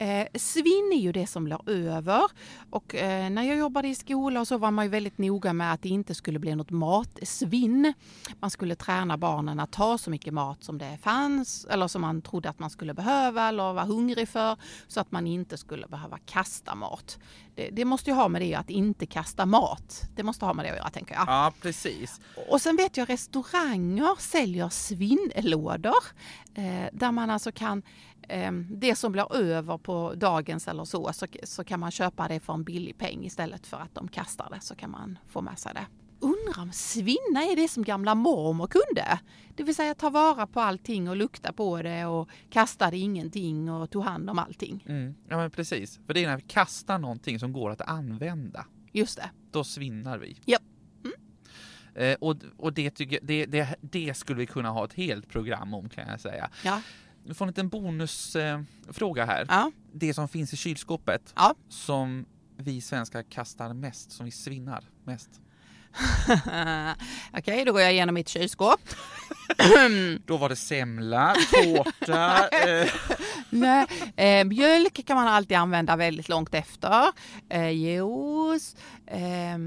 Eh, 0.00 0.26
svinn 0.34 0.92
är 0.94 1.00
ju 1.00 1.12
det 1.12 1.26
som 1.26 1.44
blir 1.44 1.70
över 1.70 2.22
och 2.70 2.94
eh, 2.94 3.30
när 3.30 3.42
jag 3.42 3.56
jobbade 3.56 3.88
i 3.88 3.94
skola 3.94 4.44
så 4.44 4.58
var 4.58 4.70
man 4.70 4.84
ju 4.84 4.88
väldigt 4.88 5.18
noga 5.18 5.52
med 5.52 5.72
att 5.72 5.82
det 5.82 5.88
inte 5.88 6.14
skulle 6.14 6.38
bli 6.38 6.54
något 6.54 6.70
matsvinn. 6.70 7.92
Man 8.40 8.50
skulle 8.50 8.74
träna 8.74 9.16
barnen 9.16 9.60
att 9.60 9.72
ta 9.72 9.98
så 9.98 10.10
mycket 10.10 10.34
mat 10.34 10.64
som 10.64 10.78
det 10.78 10.98
fanns 11.02 11.64
eller 11.70 11.88
som 11.88 12.00
man 12.00 12.22
trodde 12.22 12.48
att 12.48 12.58
man 12.58 12.70
skulle 12.70 12.94
behöva 12.94 13.48
eller 13.48 13.72
var 13.72 13.84
hungrig 13.84 14.28
för 14.28 14.56
så 14.88 15.00
att 15.00 15.12
man 15.12 15.26
inte 15.26 15.56
skulle 15.56 15.86
behöva 15.86 16.18
kasta 16.18 16.74
mat. 16.74 17.18
Det, 17.54 17.70
det 17.70 17.84
måste 17.84 18.10
ju 18.10 18.16
ha 18.16 18.28
med 18.28 18.42
det 18.42 18.54
att 18.54 18.70
inte 18.70 19.06
kasta 19.06 19.46
mat. 19.46 20.02
Det 20.16 20.22
måste 20.22 20.44
ha 20.44 20.54
med 20.54 20.64
det 20.64 20.70
att 20.70 20.76
göra 20.76 20.90
tänker 20.90 21.14
jag. 21.14 21.24
Ja, 21.26 21.52
precis. 21.62 22.20
Och 22.48 22.60
sen 22.60 22.76
vet 22.76 22.96
jag 22.96 23.08
restauranger 23.08 24.20
säljer 24.20 24.68
svinnlådor 24.68 26.04
eh, 26.54 26.86
där 26.92 27.12
man 27.12 27.30
alltså 27.30 27.52
kan 27.52 27.82
det 28.68 28.94
som 28.94 29.12
blir 29.12 29.36
över 29.36 29.78
på 29.78 30.14
dagens 30.16 30.68
eller 30.68 30.84
så, 30.84 31.12
så, 31.12 31.26
så 31.42 31.64
kan 31.64 31.80
man 31.80 31.90
köpa 31.90 32.28
det 32.28 32.40
för 32.40 32.52
en 32.52 32.64
billig 32.64 32.98
peng 32.98 33.24
istället 33.24 33.66
för 33.66 33.76
att 33.76 33.94
de 33.94 34.08
kastar 34.08 34.50
det 34.50 34.60
så 34.60 34.74
kan 34.74 34.90
man 34.90 35.18
få 35.26 35.40
med 35.40 35.58
sig 35.58 35.72
det. 35.74 35.86
Undrar 36.20 36.62
om 36.62 36.72
svinna 36.72 37.42
är 37.42 37.56
det 37.56 37.68
som 37.68 37.82
gamla 37.82 38.14
mormor 38.14 38.66
kunde? 38.66 39.20
Det 39.56 39.62
vill 39.62 39.74
säga 39.74 39.94
ta 39.94 40.10
vara 40.10 40.46
på 40.46 40.60
allting 40.60 41.08
och 41.08 41.16
lukta 41.16 41.52
på 41.52 41.82
det 41.82 42.06
och 42.06 42.28
kastade 42.50 42.96
ingenting 42.96 43.70
och 43.70 43.90
tog 43.90 44.04
hand 44.04 44.30
om 44.30 44.38
allting. 44.38 44.84
Mm. 44.88 45.14
Ja 45.28 45.36
men 45.36 45.50
precis, 45.50 46.00
för 46.06 46.14
det 46.14 46.24
är 46.24 46.28
när 46.28 46.36
vi 46.36 46.42
kastar 46.42 46.98
någonting 46.98 47.38
som 47.38 47.52
går 47.52 47.70
att 47.70 47.80
använda. 47.80 48.66
Just 48.92 49.16
det. 49.16 49.30
Då 49.50 49.64
svinnar 49.64 50.18
vi. 50.18 50.40
Ja. 50.44 50.58
Mm. 51.04 51.14
Eh, 51.94 52.16
och 52.20 52.36
och 52.56 52.72
det, 52.72 52.90
tycker, 52.90 53.18
det, 53.22 53.46
det, 53.46 53.76
det 53.80 54.14
skulle 54.14 54.38
vi 54.38 54.46
kunna 54.46 54.70
ha 54.70 54.84
ett 54.84 54.94
helt 54.94 55.28
program 55.28 55.74
om 55.74 55.88
kan 55.88 56.08
jag 56.08 56.20
säga. 56.20 56.50
Ja. 56.64 56.82
Du 57.28 57.34
får 57.34 57.44
en 57.44 57.48
liten 57.48 57.68
bonusfråga 57.68 59.22
eh, 59.22 59.28
här. 59.28 59.46
Ja. 59.48 59.72
Det 59.92 60.14
som 60.14 60.28
finns 60.28 60.52
i 60.52 60.56
kylskåpet 60.56 61.32
ja. 61.36 61.54
som 61.68 62.26
vi 62.56 62.80
svenskar 62.80 63.22
kastar 63.22 63.72
mest, 63.74 64.12
som 64.12 64.26
vi 64.26 64.32
svinnar 64.32 64.84
mest. 65.04 65.30
Okej, 66.28 66.94
okay, 67.38 67.64
då 67.64 67.72
går 67.72 67.80
jag 67.80 67.92
igenom 67.92 68.14
mitt 68.14 68.28
kylskåp. 68.28 68.80
då 70.24 70.36
var 70.36 70.48
det 70.48 70.56
semla, 70.56 71.36
tårta. 71.52 72.48
eh. 72.68 72.88
Nej, 73.50 73.86
eh, 74.16 74.44
mjölk 74.44 75.06
kan 75.06 75.16
man 75.16 75.28
alltid 75.28 75.56
använda 75.56 75.96
väldigt 75.96 76.28
långt 76.28 76.54
efter. 76.54 77.04
Eh, 77.48 77.70
juice, 77.70 78.76
eh, 79.06 79.58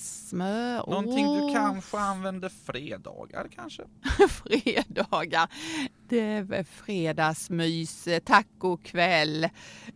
smör. 0.00 0.90
Någonting 0.90 1.46
du 1.46 1.54
kanske 1.54 1.98
använder 1.98 2.48
fredagar 2.66 3.48
kanske? 3.54 3.82
fredagar. 4.28 5.48
Det 6.08 6.20
är 6.20 6.64
fredagsmys, 6.64 8.08
tacokväll. 8.24 9.48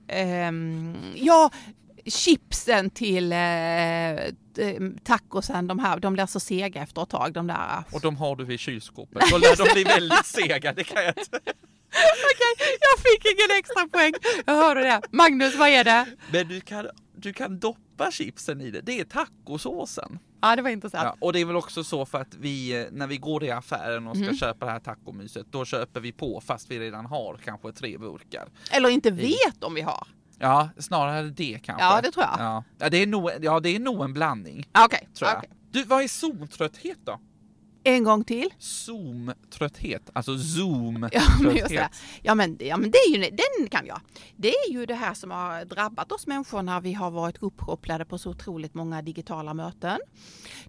Ehm, 0.08 0.96
ja, 1.14 1.50
chipsen 2.06 2.90
till 2.90 3.32
eh, 3.32 3.38
tacosen, 5.04 5.66
de 5.66 5.78
här, 5.78 5.98
de 6.00 6.12
blir 6.12 6.26
så 6.26 6.40
sega 6.40 6.82
efter 6.82 7.02
ett 7.02 7.08
tag. 7.10 7.32
De 7.32 7.46
där. 7.46 7.84
Och 7.92 8.00
de 8.00 8.16
har 8.16 8.36
du 8.36 8.54
i 8.54 8.58
kylskåpet. 8.58 9.22
Då 9.30 9.38
lär 9.38 9.56
de 9.66 9.72
bli 9.74 9.84
väldigt 9.84 10.26
sega, 10.26 10.72
det 10.72 10.84
kan 10.84 11.04
jag 11.04 11.18
inte. 11.18 11.40
Okej, 12.32 12.78
jag 12.80 12.98
fick 12.98 13.24
ingen 13.32 13.58
extra 13.58 13.88
poäng. 13.88 14.12
Jag 14.46 14.54
hörde 14.54 14.80
det. 14.80 15.00
Magnus, 15.10 15.56
vad 15.56 15.68
är 15.68 15.84
det? 15.84 16.06
Men 16.32 16.48
du 16.48 16.60
kan, 16.60 16.88
du 17.16 17.32
kan 17.32 17.58
doppa 17.58 18.10
chipsen 18.10 18.60
i 18.60 18.70
det. 18.70 18.80
Det 18.80 19.00
är 19.00 19.04
tacosåsen. 19.04 20.18
Ja, 20.42 20.56
det 20.56 20.62
var 20.62 20.70
intressant. 20.70 21.04
Ja, 21.04 21.16
och 21.26 21.32
det 21.32 21.40
är 21.40 21.44
väl 21.44 21.56
också 21.56 21.84
så 21.84 22.06
för 22.06 22.18
att 22.18 22.34
vi, 22.34 22.86
när 22.92 23.06
vi 23.06 23.16
går 23.16 23.44
i 23.44 23.50
affären 23.50 24.06
och 24.06 24.16
ska 24.16 24.24
mm. 24.24 24.36
köpa 24.36 24.66
det 24.66 24.72
här 24.72 24.80
tacomyset, 24.80 25.46
då 25.50 25.64
köper 25.64 26.00
vi 26.00 26.12
på 26.12 26.40
fast 26.40 26.70
vi 26.70 26.80
redan 26.80 27.06
har 27.06 27.40
kanske 27.44 27.72
tre 27.72 27.98
burkar. 27.98 28.48
Eller 28.70 28.88
inte 28.88 29.10
vet 29.10 29.64
om 29.64 29.74
vi 29.74 29.80
har. 29.80 30.06
Ja, 30.38 30.68
snarare 30.78 31.22
det 31.22 31.58
kanske. 31.62 31.84
Ja, 31.84 32.00
det 32.00 32.10
tror 32.10 32.24
jag. 32.24 32.36
Ja, 32.38 32.64
ja 32.78 32.90
det, 32.90 32.96
är 32.96 33.06
nog, 33.06 33.30
ja 33.40 33.60
det 33.60 33.76
är 33.76 33.80
nog 33.80 34.04
en 34.04 34.12
blandning. 34.12 34.68
Okej. 34.78 35.08
Okay. 35.14 35.36
Okay. 35.36 35.48
Du, 35.70 35.84
vad 35.84 36.02
är 36.02 36.08
zontrötthet 36.08 36.98
då? 37.04 37.20
En 37.84 38.04
gång 38.04 38.24
till. 38.24 38.50
Zoom-trötthet, 38.58 40.10
alltså 40.12 40.38
zoom 40.38 41.08
ja. 41.70 41.88
Ja, 42.22 42.34
men, 42.34 42.56
ja, 42.60 42.76
men 42.76 42.90
det 42.90 42.98
är 42.98 43.10
ju, 43.10 43.30
den 43.30 43.68
kan 43.68 43.86
jag. 43.86 44.00
Det 44.36 44.48
är 44.48 44.72
ju 44.72 44.86
det 44.86 44.94
här 44.94 45.14
som 45.14 45.30
har 45.30 45.64
drabbat 45.64 46.12
oss 46.12 46.26
människor 46.26 46.62
när 46.62 46.80
vi 46.80 46.92
har 46.92 47.10
varit 47.10 47.42
uppkopplade 47.42 48.04
på 48.04 48.18
så 48.18 48.30
otroligt 48.30 48.74
många 48.74 49.02
digitala 49.02 49.54
möten. 49.54 49.98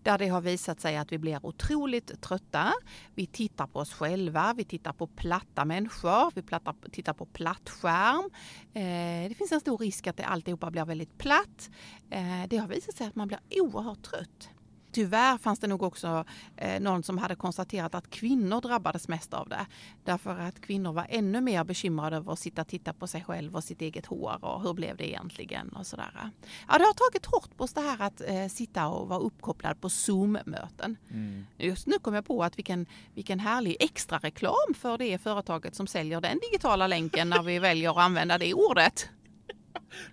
Där 0.03 0.17
det 0.17 0.27
har 0.27 0.41
visat 0.41 0.81
sig 0.81 0.97
att 0.97 1.11
vi 1.11 1.17
blir 1.17 1.45
otroligt 1.45 2.21
trötta. 2.21 2.73
Vi 3.15 3.27
tittar 3.27 3.67
på 3.67 3.79
oss 3.79 3.93
själva, 3.93 4.53
vi 4.57 4.63
tittar 4.63 4.93
på 4.93 5.07
platta 5.07 5.65
människor, 5.65 6.31
vi 6.35 6.41
plattar, 6.41 6.75
tittar 6.91 7.13
på 7.13 7.25
plattskärm. 7.25 8.29
Eh, 8.73 9.29
det 9.29 9.35
finns 9.37 9.51
en 9.51 9.59
stor 9.59 9.77
risk 9.77 10.07
att 10.07 10.17
det 10.17 10.23
alltihopa 10.23 10.71
blir 10.71 10.85
väldigt 10.85 11.17
platt. 11.17 11.69
Eh, 12.09 12.47
det 12.49 12.57
har 12.57 12.67
visat 12.67 12.95
sig 12.95 13.07
att 13.07 13.15
man 13.15 13.27
blir 13.27 13.39
oerhört 13.49 14.03
trött. 14.03 14.49
Tyvärr 14.93 15.37
fanns 15.37 15.59
det 15.59 15.67
nog 15.67 15.83
också 15.83 16.25
eh, 16.57 16.81
någon 16.81 17.03
som 17.03 17.17
hade 17.17 17.35
konstaterat 17.35 17.95
att 17.95 18.09
kvinnor 18.09 18.61
drabbades 18.61 19.07
mest 19.07 19.33
av 19.33 19.49
det. 19.49 19.65
Därför 20.03 20.39
att 20.39 20.61
kvinnor 20.61 20.93
var 20.93 21.07
ännu 21.09 21.41
mer 21.41 21.63
bekymrade 21.63 22.15
över 22.15 22.33
att 22.33 22.39
sitta 22.39 22.61
och 22.61 22.67
titta 22.67 22.93
på 22.93 23.07
sig 23.07 23.23
själv 23.23 23.55
och 23.55 23.63
sitt 23.63 23.81
eget 23.81 24.05
hår 24.05 24.45
och 24.45 24.61
hur 24.61 24.73
blev 24.73 24.97
det 24.97 25.09
egentligen 25.09 25.69
och 25.69 25.87
sådär. 25.87 26.31
Ja, 26.67 26.77
det 26.77 26.83
har 26.83 26.93
tagit 26.93 27.25
hårt 27.25 27.57
på 27.57 27.63
oss 27.63 27.73
det 27.73 27.81
här 27.81 28.01
att 28.01 28.21
eh, 28.21 28.47
sitta 28.47 28.87
och 28.87 29.07
vara 29.07 29.19
uppkopplad 29.19 29.81
på 29.81 29.89
Zoom-möten. 29.89 30.97
Mm. 31.09 31.45
Just 31.57 31.87
nu 31.87 31.99
kom 31.99 32.13
jag 32.13 32.25
på 32.25 32.43
att 32.43 32.57
vilken, 32.57 32.85
vilken 33.13 33.39
härlig 33.39 33.77
extra 33.79 34.17
reklam 34.17 34.73
för 34.75 34.97
det 34.97 35.17
företaget 35.17 35.75
som 35.75 35.87
säljer 35.87 36.21
den 36.21 36.39
digitala 36.39 36.87
länken 36.87 37.29
när 37.29 37.43
vi 37.43 37.59
väljer 37.59 37.89
att 37.91 37.97
använda 37.97 38.37
det 38.37 38.53
ordet. 38.53 39.09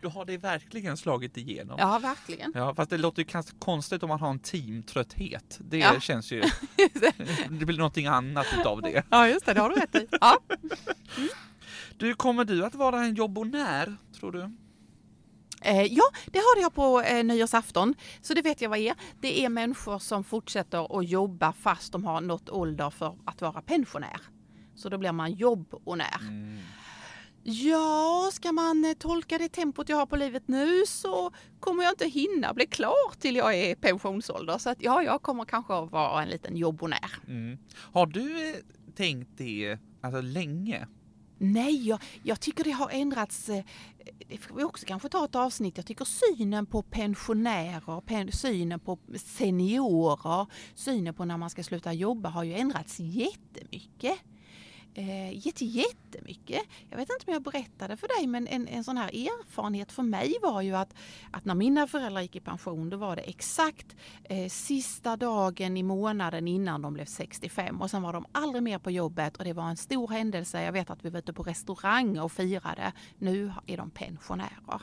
Då 0.03 0.09
har 0.09 0.25
det 0.25 0.38
verkligen 0.38 0.96
slagit 0.96 1.37
igenom. 1.37 1.77
Ja, 1.79 1.99
verkligen. 1.99 2.53
Ja, 2.55 2.75
fast 2.75 2.90
det 2.90 2.99
låter 2.99 3.23
ju 3.23 3.25
kanske 3.25 3.57
konstigt 3.59 4.03
om 4.03 4.09
man 4.09 4.20
har 4.20 4.31
en 4.31 4.38
teamtrötthet. 4.38 5.59
Det 5.61 5.79
ja. 5.79 6.01
känns 6.01 6.33
ju... 6.33 6.40
det 7.51 7.66
blir 7.66 7.77
någonting 7.77 8.07
annat 8.07 8.46
utav 8.59 8.83
det. 8.83 9.05
Ja, 9.11 9.29
just 9.29 9.46
det. 9.46 9.55
Det 9.55 9.61
har 9.61 9.70
du 9.70 9.77
rätt 9.77 9.94
i. 9.94 10.07
Ja. 10.20 10.38
Mm. 11.16 11.29
Du, 11.96 12.14
kommer 12.14 12.44
du 12.44 12.64
att 12.64 12.75
vara 12.75 13.01
en 13.01 13.14
jobbonär, 13.14 13.96
tror 14.20 14.33
du? 14.33 14.51
Eh, 15.62 15.83
ja, 15.83 16.05
det 16.27 16.38
hörde 16.38 16.61
jag 16.61 16.75
på 16.75 17.01
eh, 17.01 17.25
nyårsafton, 17.25 17.94
så 18.23 18.35
det 18.35 18.42
vet 18.42 18.61
jag 18.61 18.70
vad 18.70 18.79
är. 18.79 18.94
Det 19.20 19.44
är 19.44 19.49
människor 19.49 19.99
som 19.99 20.25
fortsätter 20.25 20.99
att 20.99 21.09
jobba 21.09 21.53
fast 21.53 21.92
de 21.92 22.05
har 22.05 22.20
nått 22.20 22.51
ålder 22.51 22.90
för 22.90 23.16
att 23.25 23.40
vara 23.40 23.62
pensionär. 23.62 24.20
Så 24.75 24.88
då 24.88 24.99
blir 24.99 25.12
man 25.12 25.33
jobbonär. 25.33 26.20
Mm. 26.20 26.59
Ja, 27.42 28.31
ska 28.33 28.53
man 28.53 28.85
eh, 28.85 28.92
tolka 28.92 29.38
det 29.38 29.48
tempot 29.48 29.88
jag 29.88 29.96
har 29.96 30.07
på 30.07 30.16
livet 30.16 30.48
nu 30.48 30.83
så 30.87 31.31
kommer 31.61 31.83
jag 31.85 31.92
inte 31.92 32.07
hinna 32.09 32.55
bli 32.55 32.66
klar 32.66 33.18
till 33.20 33.37
jag 33.37 33.55
är 33.55 33.74
pensionsålder. 33.74 34.59
Så 34.59 34.70
att 34.70 34.83
ja, 34.83 35.03
jag 35.03 35.22
kommer 35.22 35.44
kanske 35.44 35.74
att 35.74 35.92
vara 35.92 36.22
en 36.22 36.29
liten 36.29 36.57
jobbonär. 36.57 37.11
Mm. 37.29 37.59
Har 37.92 38.07
du 38.07 38.48
eh, 38.50 38.57
tänkt 38.96 39.31
det 39.37 39.79
alltså 40.00 40.20
länge? 40.20 40.87
Nej, 41.38 41.88
jag, 41.88 42.03
jag 42.22 42.40
tycker 42.40 42.64
det 42.64 42.70
har 42.70 42.90
ändrats. 42.90 43.48
eh, 43.48 43.64
Det 44.29 44.38
får 44.38 44.57
vi 44.57 44.64
också 44.64 44.87
kanske 44.87 45.09
ta 45.09 45.24
ett 45.24 45.35
avsnitt. 45.35 45.76
Jag 45.76 45.87
tycker 45.87 46.05
synen 46.05 46.66
på 46.66 46.83
pensionärer, 46.83 48.00
pen, 48.00 48.33
synen 48.33 48.81
på 48.81 48.98
seniorer, 49.18 50.46
synen 50.74 51.14
på 51.14 51.24
när 51.24 51.37
man 51.37 51.50
ska 51.50 51.62
sluta 51.62 51.92
jobba 51.92 52.29
har 52.29 52.44
ju 52.44 52.55
ändrats 52.55 53.00
jättemycket. 53.00 54.18
Eh, 54.94 55.46
jätte, 55.46 55.64
jättemycket. 55.64 56.62
Jag 56.88 56.96
vet 56.96 57.11
inte 57.11 57.24
om 57.26 57.33
jag 57.33 57.42
berättade 57.42 57.96
för 57.96 58.09
dig 58.18 58.26
men 58.26 58.46
en, 58.46 58.68
en 58.68 58.85
sån 58.85 58.96
här 58.96 59.09
erfarenhet 59.09 59.92
för 59.92 60.03
mig 60.03 60.35
var 60.42 60.62
ju 60.62 60.76
att, 60.76 60.94
att 61.31 61.44
när 61.44 61.55
mina 61.55 61.87
föräldrar 61.87 62.20
gick 62.22 62.37
i 62.37 62.40
pension 62.40 62.90
då 62.90 62.96
var 62.96 63.16
det 63.16 63.22
exakt 63.22 63.96
eh, 64.24 64.48
sista 64.48 65.16
dagen 65.16 65.76
i 65.76 65.83
månaden 65.83 66.48
innan 66.48 66.83
de 66.83 66.94
blev 66.94 67.05
65 67.05 67.81
och 67.81 67.90
sen 67.90 68.03
var 68.03 68.12
de 68.12 68.26
aldrig 68.33 68.62
mer 68.62 68.79
på 68.79 68.90
jobbet 68.90 69.37
och 69.37 69.44
det 69.44 69.53
var 69.53 69.68
en 69.68 69.76
stor 69.76 70.09
händelse. 70.09 70.62
Jag 70.62 70.72
vet 70.72 70.90
att 70.90 71.05
vi 71.05 71.11
var 71.11 71.18
ute 71.18 71.33
på 71.33 71.42
restaurang 71.42 72.18
och 72.18 72.33
firade. 72.33 72.92
Nu 73.18 73.53
är 73.66 73.76
de 73.76 73.90
pensionärer 73.90 74.81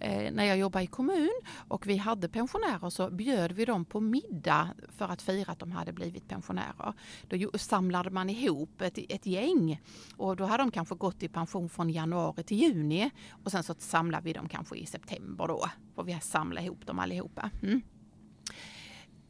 eh, 0.00 0.32
när 0.32 0.44
jag 0.44 0.58
jobbade 0.58 0.84
i 0.84 0.86
kommun 0.86 1.40
och 1.68 1.86
vi 1.86 1.96
hade 1.96 2.28
pensionärer 2.28 2.90
så 2.90 3.10
bjöd 3.10 3.52
vi 3.52 3.64
dem 3.64 3.84
på 3.84 4.00
middag 4.00 4.68
för 4.88 5.04
att 5.04 5.22
fira 5.22 5.52
att 5.52 5.58
de 5.58 5.72
hade 5.72 5.92
blivit 5.92 6.28
pensionärer. 6.28 6.92
Då 7.28 7.58
samlade 7.58 8.10
man 8.10 8.30
ihop 8.30 8.80
ett, 8.80 8.98
ett 9.08 9.26
gäng 9.26 9.80
och 10.16 10.36
då 10.36 10.44
hade 10.44 10.62
de 10.62 10.70
kanske 10.70 10.94
gått 10.94 11.22
i 11.22 11.28
pension 11.28 11.68
från 11.68 11.90
januari 11.90 12.42
till 12.42 12.56
juni 12.56 13.10
och 13.44 13.50
sen 13.50 13.62
så 13.62 13.74
samlade 13.78 14.24
vi 14.24 14.32
dem 14.32 14.48
kanske 14.48 14.76
i 14.76 14.86
september 14.86 15.46
då. 15.46 15.66
Och 15.94 16.08
vi 16.08 16.18
samlade 16.20 16.66
ihop 16.66 16.86
dem 16.86 16.98
allihopa. 16.98 17.50
Mm. 17.62 17.82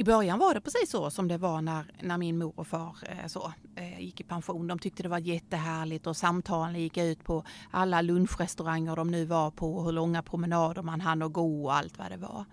I 0.01 0.05
början 0.05 0.39
var 0.39 0.55
det 0.55 0.61
precis 0.61 0.91
så 0.91 1.11
som 1.11 1.29
det 1.29 1.39
var 1.39 1.63
när, 1.63 1.93
när 2.03 2.19
min 2.19 2.39
mor 2.39 2.53
och 2.57 2.67
far 2.67 2.97
eh, 3.03 3.27
så, 3.27 3.53
eh, 3.77 4.01
gick 4.01 4.21
i 4.21 4.25
pension. 4.25 4.67
De 4.67 4.79
tyckte 4.79 5.03
det 5.03 5.09
var 5.09 5.19
jättehärligt 5.19 6.07
och 6.07 6.17
samtalen 6.17 6.81
gick 6.81 6.97
ut 6.97 7.25
på 7.25 7.45
alla 7.71 8.01
lunchrestauranger 8.03 8.97
de 8.97 9.11
nu 9.11 9.25
var 9.25 9.51
på 9.51 9.77
och 9.77 9.85
hur 9.85 9.93
långa 9.93 10.23
promenader 10.23 10.83
man 10.83 11.01
hann 11.01 11.23
och 11.23 11.33
gå 11.33 11.65
och 11.65 11.75
allt 11.75 11.99
vad 11.99 12.11
det 12.11 12.17
var. 12.17 12.45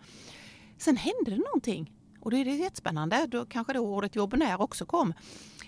Sen 0.77 0.97
hände 0.97 1.31
det 1.31 1.37
någonting 1.37 1.93
och 2.21 2.31
det 2.31 2.37
är 2.37 2.45
det 2.45 2.55
jättespännande. 2.55 3.27
Då 3.27 3.45
kanske 3.45 3.73
då 3.73 3.79
ordet 3.79 4.15
jobbinär 4.15 4.61
också 4.61 4.85
kom. 4.85 5.13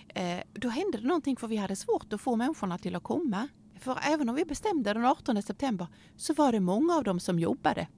Eh, 0.08 0.40
då 0.52 0.68
hände 0.68 0.98
det 0.98 1.06
någonting 1.06 1.36
för 1.36 1.48
vi 1.48 1.56
hade 1.56 1.76
svårt 1.76 2.12
att 2.12 2.20
få 2.20 2.36
människorna 2.36 2.78
till 2.78 2.96
att 2.96 3.02
komma. 3.02 3.48
För 3.80 3.98
även 4.02 4.28
om 4.28 4.34
vi 4.34 4.44
bestämde 4.44 4.92
den 4.92 5.04
18 5.04 5.42
september 5.42 5.86
så 6.16 6.34
var 6.34 6.52
det 6.52 6.60
många 6.60 6.94
av 6.94 7.04
dem 7.04 7.20
som 7.20 7.38
jobbade. 7.38 7.88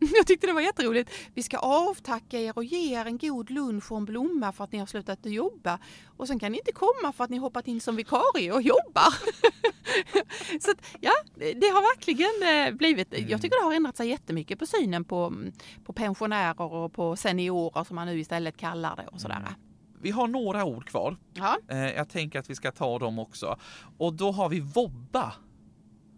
Jag 0.16 0.26
tyckte 0.26 0.46
det 0.46 0.52
var 0.52 0.60
jätteroligt. 0.60 1.10
Vi 1.34 1.42
ska 1.42 1.58
avtacka 1.58 2.40
er 2.40 2.52
och 2.56 2.64
ge 2.64 2.94
er 2.94 3.06
en 3.06 3.18
god 3.18 3.50
lunch 3.50 3.92
och 3.92 3.98
en 3.98 4.04
blomma 4.04 4.52
för 4.52 4.64
att 4.64 4.72
ni 4.72 4.78
har 4.78 4.86
slutat 4.86 5.26
att 5.26 5.32
jobba. 5.32 5.78
Och 6.06 6.26
sen 6.26 6.38
kan 6.38 6.52
ni 6.52 6.58
inte 6.58 6.72
komma 6.72 7.12
för 7.12 7.24
att 7.24 7.30
ni 7.30 7.36
hoppat 7.36 7.68
in 7.68 7.80
som 7.80 7.96
vikarie 7.96 8.52
och 8.52 8.62
jobbar. 8.62 9.14
Så 10.60 10.70
att, 10.70 10.86
ja, 11.00 11.12
det 11.34 11.66
har 11.66 11.96
verkligen 11.96 12.66
eh, 12.68 12.76
blivit, 12.76 13.14
jag 13.28 13.42
tycker 13.42 13.60
det 13.60 13.64
har 13.64 13.74
ändrat 13.74 13.96
sig 13.96 14.08
jättemycket 14.08 14.58
på 14.58 14.66
synen 14.66 15.04
på, 15.04 15.24
mm, 15.24 15.52
på 15.84 15.92
pensionärer 15.92 16.72
och 16.72 16.92
på 16.92 17.16
seniorer 17.16 17.84
som 17.84 17.96
man 17.96 18.06
nu 18.06 18.20
istället 18.20 18.56
kallar 18.56 18.96
det 18.96 19.06
och 19.06 19.20
sådär. 19.20 19.54
Vi 20.02 20.10
har 20.10 20.28
några 20.28 20.64
ord 20.64 20.88
kvar. 20.88 21.16
Ja. 21.34 21.58
Eh, 21.68 21.78
jag 21.78 22.08
tänker 22.08 22.38
att 22.38 22.50
vi 22.50 22.54
ska 22.54 22.72
ta 22.72 22.98
dem 22.98 23.18
också. 23.18 23.58
Och 23.98 24.14
då 24.14 24.30
har 24.30 24.48
vi 24.48 24.60
vobba. 24.60 25.32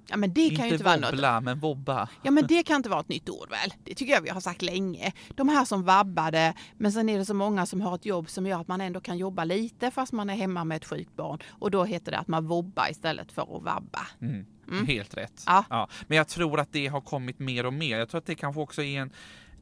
Ja, 0.08 0.16
men 0.16 0.32
det 0.32 0.56
kan 0.56 0.66
ju 0.66 0.72
inte 0.72 0.84
vara 0.84 0.96
något. 0.96 1.12
wobbla, 1.12 1.40
men 1.40 1.58
vobba. 1.58 2.08
Ja 2.22 2.30
men 2.30 2.46
det 2.46 2.62
kan 2.62 2.76
inte 2.76 2.88
vara 2.88 3.00
ett 3.00 3.08
nytt 3.08 3.28
ord 3.28 3.50
väl? 3.50 3.74
Det 3.84 3.94
tycker 3.94 4.12
jag 4.12 4.20
vi 4.20 4.28
har 4.28 4.40
sagt 4.40 4.62
länge. 4.62 5.12
De 5.34 5.48
här 5.48 5.64
som 5.64 5.82
vabbade, 5.82 6.54
men 6.76 6.92
sen 6.92 7.08
är 7.08 7.18
det 7.18 7.24
så 7.24 7.34
många 7.34 7.66
som 7.66 7.80
har 7.80 7.94
ett 7.94 8.06
jobb 8.06 8.30
som 8.30 8.46
gör 8.46 8.60
att 8.60 8.68
man 8.68 8.80
ändå 8.80 9.00
kan 9.00 9.18
jobba 9.18 9.44
lite 9.44 9.90
fast 9.90 10.12
man 10.12 10.30
är 10.30 10.34
hemma 10.34 10.64
med 10.64 10.76
ett 10.76 10.84
sjukt 10.84 11.16
barn. 11.16 11.38
Och 11.48 11.70
då 11.70 11.84
heter 11.84 12.12
det 12.12 12.18
att 12.18 12.28
man 12.28 12.46
vobbar 12.46 12.90
istället 12.90 13.32
för 13.32 13.42
att 13.42 13.62
vabba. 13.62 14.06
Mm. 14.20 14.46
Helt 14.86 15.16
rätt. 15.16 15.44
Ja. 15.46 15.88
Men 16.06 16.18
jag 16.18 16.28
tror 16.28 16.60
att 16.60 16.72
det 16.72 16.86
har 16.86 17.00
kommit 17.00 17.38
mer 17.38 17.66
och 17.66 17.72
mer. 17.72 17.98
Jag 17.98 18.08
tror 18.08 18.18
att 18.18 18.26
det 18.26 18.34
kanske 18.34 18.60
också 18.60 18.82
är 18.82 19.00
en, 19.00 19.12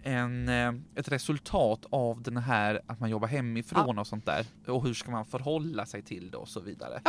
en, 0.03 0.49
eh, 0.49 0.81
ett 0.95 1.09
resultat 1.09 1.87
av 1.91 2.23
den 2.23 2.37
här 2.37 2.81
att 2.87 3.01
man 3.01 3.11
jobbar 3.11 3.29
hemifrån 3.29 3.99
och 3.99 4.07
sånt 4.07 4.27
där. 4.27 4.47
Och 4.67 4.85
hur 4.87 4.95
ska 4.95 5.11
man 5.11 5.27
förhålla 5.27 5.87
sig 5.87 6.03
till 6.03 6.31
det 6.31 6.37
och 6.37 6.49
så 6.49 6.61
vidare. 6.61 7.01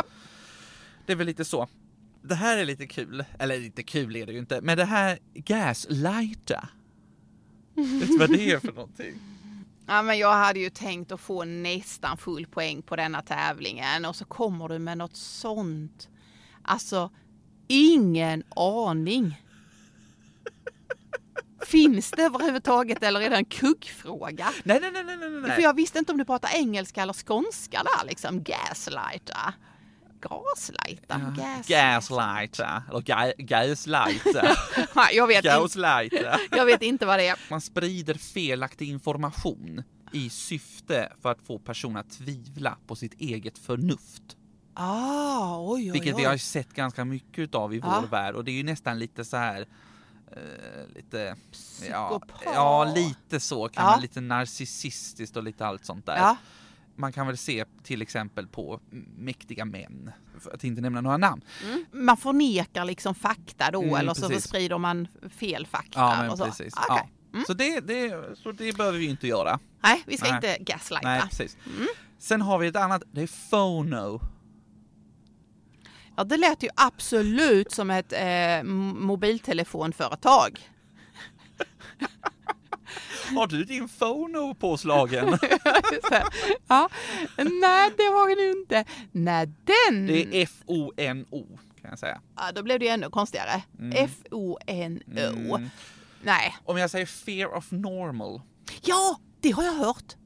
Det 1.06 1.12
är 1.12 1.16
väl 1.16 1.26
lite 1.26 1.44
så. 1.44 1.68
Det 2.22 2.34
här 2.34 2.56
är 2.56 2.64
lite 2.64 2.86
kul, 2.86 3.24
eller 3.38 3.58
lite 3.58 3.82
kul 3.82 4.16
är 4.16 4.26
det 4.26 4.32
ju 4.32 4.38
inte, 4.38 4.60
men 4.60 4.76
det 4.78 4.84
här 4.84 5.18
gaslighta. 5.34 6.68
Vet 7.74 8.08
du 8.08 8.18
vad 8.18 8.30
det 8.30 8.50
är 8.50 8.58
för 8.58 8.72
någonting? 8.72 9.14
Ja 9.86 10.02
men 10.02 10.18
jag 10.18 10.32
hade 10.32 10.58
ju 10.60 10.70
tänkt 10.70 11.12
att 11.12 11.20
få 11.20 11.44
nästan 11.44 12.16
full 12.16 12.46
poäng 12.46 12.82
på 12.82 12.96
denna 12.96 13.22
tävlingen 13.22 14.04
och 14.04 14.16
så 14.16 14.24
kommer 14.24 14.68
du 14.68 14.78
med 14.78 14.98
något 14.98 15.16
sånt. 15.16 16.08
Alltså, 16.62 17.10
ingen 17.68 18.42
aning. 18.56 19.42
Finns 21.66 22.10
det 22.10 22.22
överhuvudtaget 22.22 23.02
eller 23.02 23.20
är 23.20 23.30
det 23.30 23.36
en 23.36 23.44
kuggfråga? 23.44 24.48
Nej, 24.64 24.78
nej, 24.80 24.90
nej, 24.92 25.04
nej, 25.04 25.30
nej. 25.30 25.50
För 25.50 25.62
jag 25.62 25.76
visste 25.76 25.98
inte 25.98 26.12
om 26.12 26.18
du 26.18 26.24
pratar 26.24 26.50
engelska 26.54 27.02
eller 27.02 27.12
skånska 27.26 27.82
där 27.82 28.06
liksom. 28.06 28.42
Gaslighta. 28.42 29.54
Gaslighta? 30.22 31.18
Gas... 31.36 31.66
Gaslighta, 31.68 32.82
eller 32.90 33.00
ga, 33.00 33.32
gaslighta, 33.38 34.56
jag, 35.12 35.26
vet 35.26 35.36
inte, 35.44 35.48
gaslighta. 35.48 36.38
jag 36.50 36.64
vet 36.66 36.82
inte 36.82 37.06
vad 37.06 37.18
det 37.18 37.28
är. 37.28 37.38
Man 37.50 37.60
sprider 37.60 38.14
felaktig 38.14 38.88
information 38.88 39.82
i 40.12 40.30
syfte 40.30 41.12
för 41.22 41.30
att 41.30 41.42
få 41.46 41.58
personer 41.58 42.00
att 42.00 42.10
tvivla 42.10 42.76
på 42.86 42.96
sitt 42.96 43.14
eget 43.20 43.58
förnuft. 43.58 44.22
Ah, 44.74 45.58
oj, 45.60 45.82
oj, 45.82 45.90
Vilket 45.90 46.14
oj. 46.14 46.20
vi 46.20 46.26
har 46.28 46.36
sett 46.36 46.72
ganska 46.74 47.04
mycket 47.04 47.54
av 47.54 47.74
i 47.74 47.78
Ja. 47.78 48.00
vår 48.00 48.08
värld 48.08 48.34
och 48.34 48.44
det 48.44 48.50
är 48.50 48.54
ju 48.56 48.62
nästan 48.62 48.98
lite 48.98 49.24
så 49.24 49.36
här 49.36 49.66
eh, 50.32 50.94
lite, 50.94 51.36
ja, 51.90 52.08
Psykopat. 52.08 52.40
ja, 52.54 52.84
lite 52.94 53.40
så 53.40 53.68
kan 53.68 53.84
Ja. 53.84 53.90
man, 53.90 54.00
lite 54.00 54.20
narcissistiskt 54.20 55.36
och 55.36 55.42
lite 55.42 55.66
allt 55.66 55.84
sånt 55.84 56.06
där. 56.06 56.16
Ja. 56.16 56.36
Man 57.02 57.12
kan 57.12 57.26
väl 57.26 57.36
se 57.36 57.64
till 57.82 58.02
exempel 58.02 58.46
på 58.46 58.80
mäktiga 59.16 59.64
män, 59.64 60.12
för 60.40 60.50
att 60.50 60.64
inte 60.64 60.80
nämna 60.82 61.00
några 61.00 61.16
namn. 61.16 61.42
Mm. 61.64 61.84
Man 61.92 62.16
förnekar 62.16 62.84
liksom 62.84 63.14
fakta 63.14 63.70
då 63.70 63.82
Mm, 63.82 63.94
eller 63.94 64.14
så 64.14 64.28
precis. 64.28 64.44
sprider 64.48 64.78
man 64.78 65.08
fel 65.38 65.66
fakta. 65.66 66.00
Ja, 66.00 66.16
men 66.22 66.30
och 66.30 66.38
så. 66.38 66.44
precis. 66.44 66.74
Ah, 66.76 66.84
okej. 66.88 67.12
Ja. 67.32 67.40
Så, 67.46 67.54
det, 67.54 67.80
det, 67.80 68.36
så 68.36 68.52
det 68.52 68.76
behöver 68.76 68.98
vi 68.98 69.06
inte 69.06 69.26
göra. 69.26 69.58
Nej, 69.82 70.02
vi 70.06 70.16
ska 70.16 70.28
Nej. 70.28 70.34
inte 70.36 70.72
gaslighta. 70.72 71.08
Nej, 71.08 71.20
precis. 71.22 71.56
Mm. 71.76 71.88
Sen 72.18 72.40
har 72.40 72.58
vi 72.58 72.66
ett 72.66 72.76
annat, 72.76 73.02
det 73.12 73.22
är 73.22 73.50
phono. 73.50 74.20
Ja, 76.16 76.24
det 76.24 76.36
lät 76.36 76.62
ju 76.62 76.68
absolut 76.74 77.72
som 77.72 77.90
ett 77.90 78.12
eh, 78.12 78.62
mobiltelefonföretag. 78.94 80.60
Har 83.34 83.46
du 83.46 83.64
din 83.64 83.88
phono 83.88 84.54
påslagen? 84.54 85.28
Ja. 86.68 86.88
Nej, 87.36 87.90
det 87.96 88.08
var 88.10 88.36
det 88.36 88.42
ju 88.42 88.50
inte. 88.60 88.84
Nej, 89.12 89.46
den! 89.46 90.06
Det 90.06 90.20
är 90.36 90.42
F-O-N-O 90.42 91.58
kan 91.82 91.90
jag 91.90 91.98
säga. 91.98 92.20
Ja, 92.36 92.42
då 92.54 92.62
blev 92.62 92.78
det 92.78 92.84
ju 92.84 92.90
ännu 92.90 93.10
konstigare. 93.10 93.62
F-O-N-O. 93.94 95.56
Mm. 95.56 95.70
Nej. 96.22 96.56
Om 96.64 96.78
jag 96.78 96.90
säger 96.90 97.06
fear 97.06 97.54
of 97.56 97.70
normal. 97.70 98.40
Ja, 98.82 99.16
det 99.40 99.50
har 99.50 99.62
jag 99.64 99.72
hört. 99.72 100.16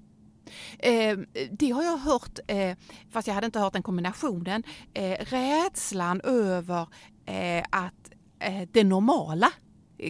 Eh, 0.78 1.18
det 1.50 1.70
har 1.70 1.82
jag 1.82 1.96
hört, 1.98 2.38
eh, 2.46 2.76
fast 3.10 3.28
jag 3.28 3.34
hade 3.34 3.44
inte 3.46 3.58
hört 3.58 3.72
den 3.72 3.82
kombinationen. 3.82 4.62
Eh, 4.94 5.16
rädslan 5.24 6.20
över 6.20 6.86
eh, 7.26 7.64
att 7.70 8.10
eh, 8.40 8.68
det 8.72 8.84
normala 8.84 9.52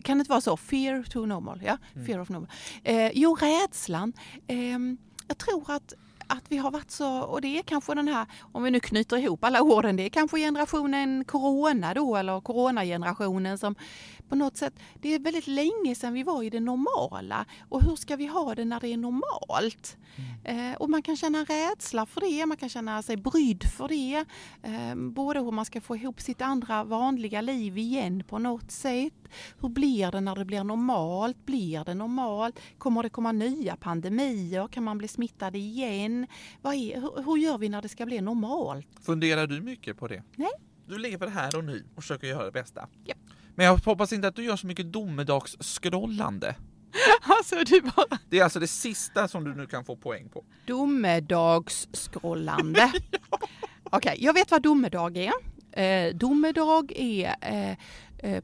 kan 0.05 0.19
det 0.19 0.21
inte 0.21 0.31
vara 0.31 0.41
så? 0.41 0.57
Fear 0.57 1.03
to 1.03 1.27
normal, 1.27 1.63
ja. 1.65 1.79
Fear 2.07 2.21
of 2.21 2.29
normal. 2.29 2.51
Eh, 2.85 3.11
jo, 3.15 3.35
rädslan. 3.35 4.13
Eh, 4.47 4.79
jag 5.29 5.39
tror 5.39 5.71
att, 5.71 5.95
att 6.27 6.45
vi 6.49 6.57
har 6.57 6.71
varit 6.71 6.91
så, 6.91 7.21
och 7.21 7.41
det 7.41 7.59
är 7.59 7.63
kanske 7.63 7.95
den 7.95 8.09
här, 8.09 8.27
om 8.53 8.63
vi 8.63 8.71
nu 8.71 8.81
knyter 8.81 9.17
ihop 9.17 9.45
alla 9.45 9.63
orden, 9.63 9.97
det 9.97 10.03
är 10.03 10.09
kanske 10.09 10.39
generationen 10.39 11.25
corona 11.25 11.95
då, 11.95 12.17
eller 12.17 12.41
coronagenerationen 12.41 13.59
som 13.59 13.75
på 14.29 14.35
något 14.35 14.57
sätt, 14.57 14.75
det 15.01 15.15
är 15.15 15.19
väldigt 15.19 15.47
länge 15.47 15.95
sedan 15.95 16.13
vi 16.13 16.23
var 16.23 16.43
i 16.43 16.51
det 16.51 16.61
normala. 16.61 17.47
Och 17.69 17.83
hur 17.83 17.97
ska 17.97 18.17
vi 18.17 18.27
ha 18.27 18.55
det 18.55 18.65
när 18.65 18.81
det 18.81 18.89
är 18.89 18.97
normalt? 18.97 19.97
Eh, 20.45 20.73
och 20.79 20.91
man 20.91 21.03
kan 21.03 21.17
känna 21.17 21.45
rädsla 21.45 22.07
för 22.07 22.21
det, 22.21 22.47
man 22.47 22.57
kan 22.57 22.69
känna 22.69 23.03
sig 23.03 23.17
brydd 23.17 23.65
för 23.65 23.89
det. 23.89 24.25
Eh, 24.63 24.95
både 24.95 25.41
hur 25.41 25.51
man 25.51 25.65
ska 25.65 25.81
få 25.81 25.97
ihop 25.97 26.21
sitt 26.21 26.43
andra 26.43 26.85
vanliga 26.85 27.41
liv 27.41 27.79
igen 27.79 28.25
på 28.29 28.39
något 28.39 28.71
sätt. 28.71 29.29
Hur 29.61 29.69
blir 29.69 30.11
det 30.11 30.21
när 30.21 30.35
det 30.35 30.45
blir 30.45 30.65
normalt? 30.65 31.47
Blir 31.47 31.85
det 31.85 31.95
normalt? 31.95 32.61
Kommer 32.79 33.03
det 33.03 33.11
komma 33.11 33.33
nya 33.33 33.77
pandemier? 33.77 34.69
Kan 34.69 34.85
man 34.85 34.99
bli 34.99 35.09
smittad 35.09 35.57
igen? 35.57 36.27
Är, 36.63 37.01
hur, 37.01 37.23
hur 37.23 37.37
gör 37.37 37.59
vi 37.59 37.69
när 37.69 37.83
det 37.83 37.89
ska 37.89 38.07
bli 38.07 38.21
normalt? 38.21 38.87
Funderar 39.03 39.47
du 39.47 39.61
mycket 39.61 39.99
på 39.99 40.09
det? 40.09 40.23
Nej. 40.37 40.51
Du 40.89 40.99
lever 40.99 41.27
här 41.27 41.57
och 41.57 41.65
nu 41.65 41.85
och 41.95 42.03
försöker 42.03 42.27
göra 42.27 42.45
det 42.45 42.53
bästa. 42.53 42.89
Japp. 43.05 43.19
Men 43.57 43.67
jag 43.67 43.77
hoppas 43.77 44.13
inte 44.13 44.29
att 44.29 44.37
du 44.37 44.45
gör 44.45 44.57
så 44.57 44.67
mycket 44.67 44.93
domedagsskrollande. 44.93 46.55
Alltså 47.23 47.57
du 47.67 47.81
bara... 47.81 48.19
Det 48.31 48.39
är 48.39 48.45
alltså 48.45 48.61
det 48.61 48.69
sista 48.69 49.29
som 49.29 49.45
du 49.45 49.55
nu 49.55 49.67
kan 49.67 49.85
få 49.85 49.97
poäng 49.97 50.29
på. 50.29 50.45
Domedagsskrollande. 50.67 52.93
Okej, 53.85 54.17
jag 54.21 54.33
vet 54.33 54.51
vad 54.51 54.63
domedag 54.63 55.17
är. 55.17 55.33
Eh, 55.83 56.15
domedag 56.15 56.93
är 56.97 57.35
eh, 57.41 57.77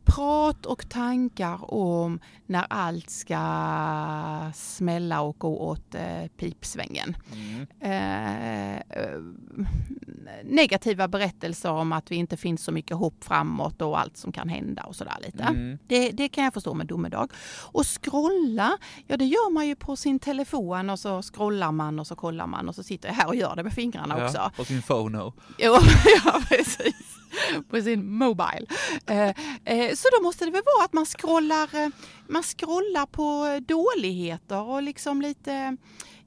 prat 0.04 0.66
och 0.66 0.88
tankar 0.88 1.74
om 1.74 2.20
när 2.46 2.66
allt 2.68 3.10
ska 3.10 3.40
smälla 4.54 5.20
och 5.20 5.38
gå 5.38 5.58
åt 5.60 5.94
eh, 5.94 6.26
pipsvängen. 6.36 7.16
Mm. 7.32 7.66
Eh, 7.80 8.76
eh, 8.76 9.20
negativa 10.44 11.08
berättelser 11.08 11.70
om 11.70 11.92
att 11.92 12.10
vi 12.10 12.16
inte 12.16 12.36
finns 12.36 12.64
så 12.64 12.72
mycket 12.72 12.96
hopp 12.96 13.24
framåt 13.24 13.82
och 13.82 14.00
allt 14.00 14.16
som 14.16 14.32
kan 14.32 14.48
hända 14.48 14.82
och 14.82 14.96
sådär 14.96 15.16
lite. 15.26 15.42
Mm. 15.42 15.78
Det, 15.86 16.10
det 16.10 16.28
kan 16.28 16.44
jag 16.44 16.54
förstå 16.54 16.74
med 16.74 16.86
domedag. 16.86 17.32
Och 17.72 17.86
scrolla, 17.86 18.78
ja 19.06 19.16
det 19.16 19.24
gör 19.24 19.50
man 19.50 19.66
ju 19.66 19.76
på 19.76 19.96
sin 19.96 20.18
telefon 20.18 20.90
och 20.90 20.98
så 20.98 21.22
scrollar 21.22 21.72
man 21.72 21.98
och 21.98 22.06
så 22.06 22.16
kollar 22.16 22.46
man 22.46 22.68
och 22.68 22.74
så 22.74 22.82
sitter 22.82 23.08
jag 23.08 23.14
här 23.14 23.26
och 23.26 23.36
gör 23.36 23.56
det 23.56 23.62
med 23.62 23.72
fingrarna 23.72 24.24
också. 24.24 24.36
Ja, 24.36 24.52
på 24.56 24.64
sin 24.64 24.82
phono. 24.82 25.32
Jo, 25.58 25.72
ja, 26.24 26.42
precis. 26.48 27.21
På 27.70 27.82
sin 27.82 28.16
Mobile. 28.16 28.66
Eh, 29.06 29.34
eh, 29.64 29.94
så 29.94 30.08
då 30.16 30.22
måste 30.22 30.44
det 30.44 30.50
väl 30.50 30.62
vara 30.76 30.84
att 30.84 30.92
man 30.92 31.06
scrollar, 31.06 31.74
eh, 31.74 31.88
man 32.28 32.42
scrollar 32.42 33.06
på 33.06 33.60
dåligheter 33.68 34.60
och 34.62 34.82
liksom 34.82 35.22
lite, 35.22 35.76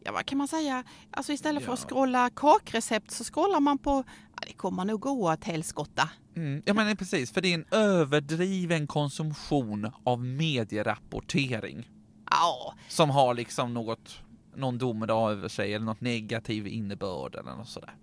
ja 0.03 0.11
vad 0.11 0.25
kan 0.25 0.37
man 0.37 0.47
säga, 0.47 0.83
alltså 1.11 1.33
istället 1.33 1.65
för 1.65 1.73
att 1.73 1.89
scrolla 1.89 2.29
kakrecept 2.29 3.11
så 3.11 3.23
scrollar 3.23 3.59
man 3.59 3.77
på, 3.77 4.03
ja, 4.07 4.47
det 4.47 4.53
kommer 4.53 4.85
nog 4.85 4.99
gå 4.99 5.31
åt 5.31 5.43
helskotta. 5.43 6.09
Mm. 6.35 6.61
Ja 6.65 6.73
men 6.73 6.97
precis, 6.97 7.31
för 7.31 7.41
det 7.41 7.47
är 7.47 7.53
en 7.53 7.65
överdriven 7.71 8.87
konsumtion 8.87 9.91
av 10.03 10.25
medierapportering 10.25 11.89
Ja, 12.31 12.73
som 12.87 13.09
har 13.09 13.33
liksom 13.33 13.73
något, 13.73 14.19
någon 14.55 14.77
domedag 14.77 15.31
över 15.31 15.47
sig 15.47 15.73
eller 15.73 15.85
något 15.85 16.01
negativ 16.01 16.67
innebörd 16.67 17.35
eller 17.35 17.55
något 17.55 17.69
sådär. 17.69 17.93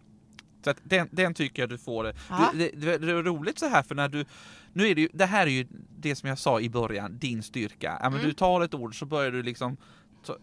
Så 0.64 0.70
att 0.70 0.76
den, 0.82 1.08
den 1.10 1.34
tycker 1.34 1.62
jag 1.62 1.68
du 1.68 1.78
får. 1.78 2.04
Du, 2.04 2.12
det, 2.58 2.70
det, 2.74 2.98
det 2.98 3.12
är 3.12 3.22
roligt 3.22 3.58
så 3.58 3.68
här 3.68 3.82
för 3.82 3.94
när 3.94 4.08
du, 4.08 4.24
nu 4.72 4.88
är 4.88 4.94
det 4.94 5.00
ju, 5.00 5.08
det 5.12 5.26
här 5.26 5.46
är 5.46 5.50
ju 5.50 5.66
det 5.98 6.16
som 6.16 6.28
jag 6.28 6.38
sa 6.38 6.60
i 6.60 6.68
början, 6.70 7.18
din 7.18 7.42
styrka. 7.42 7.98
Ja, 8.02 8.10
men 8.10 8.22
Mm. 8.22 8.26
Du 8.26 8.34
tar 8.34 8.60
ett 8.60 8.74
ord 8.74 8.98
så 8.98 9.06
börjar 9.06 9.30
du 9.30 9.42
liksom 9.42 9.76
ta, 10.26 10.36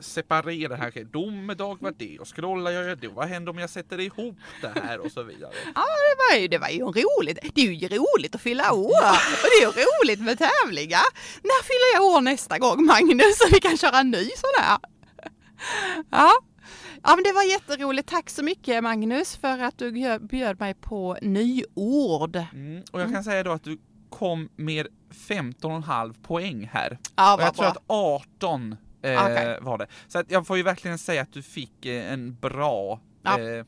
separera 0.00 0.68
det 0.68 0.76
här. 0.76 1.04
Domedag 1.12 1.76
var 1.80 1.94
det 1.98 2.18
och 2.18 2.36
scrollar 2.36 2.70
jag 2.70 2.84
gör 2.84 2.96
det. 2.96 3.08
Vad 3.08 3.28
händer 3.28 3.50
om 3.52 3.58
jag 3.58 3.70
sätter 3.70 4.00
ihop 4.00 4.36
det 4.62 4.80
här 4.80 4.98
och 4.98 5.12
så 5.12 5.22
vidare. 5.22 5.52
ja 5.74 5.82
det, 5.82 6.16
var 6.36 6.40
ju, 6.40 6.48
det 6.48 6.58
var 6.58 6.68
ju 6.68 6.80
roligt. 6.80 7.38
Det 7.54 7.60
är 7.60 7.72
ju 7.72 7.88
roligt 7.88 8.34
att 8.34 8.40
fylla 8.40 8.72
år 8.72 8.84
och 9.42 9.48
det 9.50 9.64
är 9.64 9.78
ju 9.78 9.84
roligt 9.84 10.20
med 10.20 10.38
tävlingar. 10.38 11.04
När 11.42 11.62
fyller 11.62 11.94
jag 11.94 12.16
år 12.16 12.20
nästa 12.20 12.58
gång 12.58 12.84
Magnus 12.86 13.38
så 13.38 13.48
vi 13.52 13.60
kan 13.60 13.76
köra 13.76 13.98
en 13.98 14.10
ny 14.10 14.24
sån 14.24 14.64
här? 14.64 14.78
Ja. 16.10 16.32
Ja, 17.02 17.14
men 17.16 17.24
det 17.24 17.32
var 17.32 17.42
jätteroligt. 17.42 18.08
Tack 18.08 18.30
så 18.30 18.42
mycket 18.42 18.82
Magnus 18.82 19.36
för 19.36 19.58
att 19.58 19.78
du 19.78 19.92
bjöd- 20.20 20.60
mig 20.60 20.74
på 20.74 21.16
nyord. 21.22 22.36
Mm. 22.52 22.82
Och 22.92 23.00
jag 23.00 23.12
kan 23.12 23.24
säga 23.24 23.42
då 23.42 23.50
att 23.52 23.64
du 23.64 23.78
kom 24.10 24.48
med 24.56 24.86
15,5 25.10 26.14
poäng 26.22 26.68
här. 26.72 26.98
Ja, 27.16 27.34
Och 27.36 27.42
jag 27.42 27.54
tror 27.54 27.62
bra. 27.64 27.70
att 27.70 27.82
18 27.86 28.76
eh, 29.02 29.22
Okej. 29.24 29.58
var 29.60 29.78
det. 29.78 29.86
Så 30.08 30.18
att 30.18 30.30
jag 30.30 30.46
får 30.46 30.56
ju 30.56 30.62
verkligen 30.62 30.98
säga 30.98 31.22
att 31.22 31.32
du 31.32 31.42
fick 31.42 31.86
eh, 31.86 32.12
en 32.12 32.34
bra, 32.40 33.00
Ja. 33.22 33.40
eh, 33.40 33.64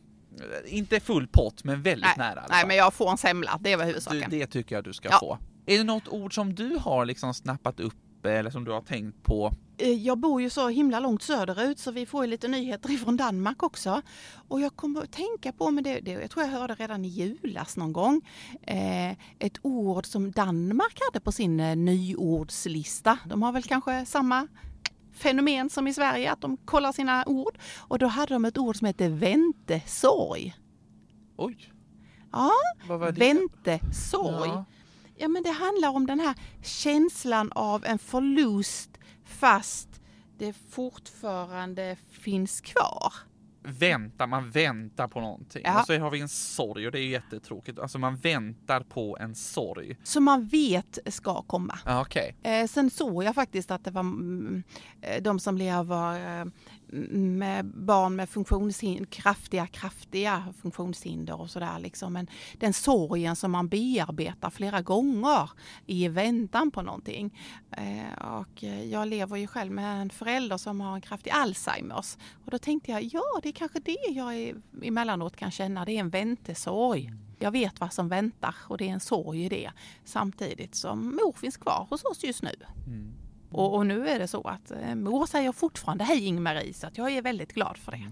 inte 0.67 1.01
full 1.01 1.29
pott, 1.29 1.65
men 1.65 1.83
väldigt 1.83 2.17
nära. 2.17 2.29
i 2.29 2.33
alla 2.33 2.47
Nej, 2.51 2.59
fall. 2.61 2.69
men 2.69 2.77
jag 2.77 2.95
får 2.95 3.11
en 3.11 3.19
semla. 3.19 3.59
Det 3.61 3.77
var 3.77 3.85
du, 3.85 3.89
huvudsaken. 3.89 4.31
det 4.31 4.47
tycker 4.47 4.75
jag 4.75 4.85
du 4.85 4.93
ska 4.93 5.09
Ja. 5.11 5.19
få. 5.21 5.39
Är 5.67 5.79
det 5.79 5.85
något 5.85 6.09
ord 6.09 6.35
som 6.35 6.55
du 6.55 6.77
har 6.81 7.05
liksom 7.05 7.35
snappat 7.35 7.81
upp 7.81 8.27
eh, 8.27 8.33
eller 8.33 8.51
som 8.51 8.65
du 8.65 8.71
har 8.73 8.81
tänkt 8.81 9.23
på? 9.23 9.53
Eh, 9.81 9.93
Jag 9.93 10.19
bor 10.19 10.43
ju 10.43 10.51
så 10.51 10.69
himla 10.69 11.01
långt 11.01 11.23
söderut 11.23 11.79
så 11.79 11.90
vi 11.90 12.07
får 12.07 12.25
ju 12.25 12.31
lite 12.31 12.49
nyheter 12.49 12.90
ifrån 12.95 13.16
Danmark 13.16 13.62
också. 13.62 14.03
Och 14.49 14.61
jag 14.61 14.77
kommer 14.77 15.03
att 15.03 15.12
tänka 15.12 15.53
på, 15.53 15.71
men 15.71 15.85
det, 15.85 16.01
det 16.01 16.11
jag 16.11 16.31
tror 16.31 16.45
jag 16.47 16.53
hörde 16.53 16.75
redan 16.75 17.05
i 17.05 17.09
julas 17.09 17.77
någon 17.77 17.93
gång, 17.93 18.23
eh, 18.62 19.11
ett 19.38 19.59
ord 19.62 20.07
som 20.07 20.31
Danmark 20.31 20.99
hade 21.07 21.21
på 21.21 21.33
sin 21.33 21.61
eh, 21.61 21.77
nyordslista. 21.77 23.19
De 23.27 23.43
har 23.43 23.53
väl 23.53 23.62
kanske 23.62 24.07
samma 24.07 24.49
fenomen 25.12 25.71
som 25.71 25.87
i 25.88 25.95
Sverige, 25.95 26.33
att 26.33 26.40
de 26.40 26.57
kollar 26.57 26.93
sina 26.93 27.25
ord. 27.27 27.59
Och 27.79 27.99
då 27.99 28.07
hade 28.07 28.35
de 28.35 28.45
ett 28.45 28.59
ord 28.59 28.77
som 28.77 28.87
heter 28.87 29.09
väntesorg. 29.09 30.55
Oj, 31.37 31.73
Ja, 32.33 32.51
väntesorg. 33.12 34.49
Ja. 34.49 34.64
Ja, 35.16 35.29
men 35.29 35.43
det 35.43 35.51
handlar 35.51 35.88
om 35.88 36.07
den 36.07 36.21
här 36.21 36.35
känslan 36.62 37.53
av 37.53 37.85
en 37.85 37.99
förlust 37.99 38.89
fast 39.31 39.88
det 40.38 40.53
fortfarande 40.53 41.97
finns 42.11 42.61
kvar. 42.61 43.12
Vänta, 43.62 44.27
man 44.27 44.51
väntar 44.51 45.09
på 45.09 45.21
någonting. 45.21 45.62
Ja. 45.64 45.81
Och 45.81 45.87
så 45.87 45.99
har 45.99 46.11
vi 46.11 46.21
en 46.21 46.29
sorg 46.29 46.87
och 46.87 46.93
det 46.93 47.01
är 47.01 47.07
jättetråkigt. 47.07 47.79
Alltså 47.79 47.99
man 47.99 48.16
väntar 48.16 48.81
på 48.81 49.16
en 49.21 49.35
sorg. 49.35 49.97
Som 50.03 50.25
man 50.25 50.47
vet 50.47 50.99
ska 51.07 51.43
komma. 51.43 51.79
Ja, 51.85 52.01
Okej. 52.03 52.37
Eh, 52.43 52.66
sen 52.66 52.90
såg 52.90 53.25
jag 53.25 53.35
faktiskt 53.35 53.71
att 53.71 53.85
det 53.85 53.90
var 53.90 54.01
mm, 54.01 54.62
eh, 55.01 55.23
de 55.23 55.40
som 55.40 55.57
lever 55.57 56.40
eh, 56.40 56.47
med 57.12 57.66
barn 57.66 58.16
med 58.16 58.29
funktionshinder, 58.29 59.05
kraftiga, 59.05 59.66
kraftiga 59.66 60.44
funktionshinder 60.62 61.40
och 61.40 61.50
sådär 61.50 61.79
liksom. 61.79 62.12
Men 62.12 62.26
den 62.59 62.72
sorgen 62.72 63.37
som 63.37 63.50
man 63.50 63.68
bearbetar 63.68 64.50
flera 64.50 64.83
gånger 64.83 65.50
i 65.87 66.09
väntan 66.09 66.70
på 66.70 66.83
någonting. 66.83 67.38
Eh, 67.70 68.24
och 68.24 68.62
jag 68.62 69.09
lever 69.09 69.37
ju 69.37 69.46
själv 69.46 69.72
med 69.72 70.03
en 70.03 70.11
förälder 70.11 70.57
som 70.57 70.81
har 70.81 70.94
en 70.94 71.00
kraftig 71.00 71.31
Alzheimers. 71.31 72.16
Och 72.44 72.50
då 72.50 72.59
tänkte 72.59 72.90
jag, 72.90 73.03
ja 73.03 73.40
det 73.42 73.48
är 73.48 73.53
kanske 73.53 73.81
det 73.81 74.07
jag 74.09 74.35
är, 74.35 74.57
emellanåt 74.83 75.37
kan 75.37 75.50
känna, 75.50 75.85
det 75.85 75.92
är 75.92 76.00
en 76.00 76.11
väntesorg. 76.11 77.12
Jag 77.38 77.50
vet 77.50 77.81
vad 77.81 77.92
som 77.92 78.09
väntar 78.09 78.55
och 78.61 78.79
det 78.79 78.88
är 78.88 78.92
en 78.92 79.00
sorg 79.00 79.44
i 79.44 79.48
det. 79.48 79.70
Samtidigt 80.05 80.74
som 80.74 81.07
mor 81.07 81.33
finns 81.33 81.57
kvar 81.57 81.87
hos 81.90 82.05
oss 82.05 82.24
just 82.24 82.42
nu. 82.42 82.55
Mm. 82.87 83.12
Och, 83.51 83.75
och 83.75 83.87
nu 83.87 84.09
är 84.09 84.19
det 84.19 84.29
så 84.29 84.43
att 84.49 84.71
eh, 84.71 84.95
mor 84.95 85.27
säger 85.27 85.53
fortfarande 85.53 86.05
hej 86.05 86.25
Ingmarie 86.27 86.75
så 86.75 86.87
att 86.87 86.99
jag 86.99 87.11
är 87.13 87.23
väldigt 87.23 87.53
glad 87.55 87.77
för 87.79 87.93
det. 87.93 88.11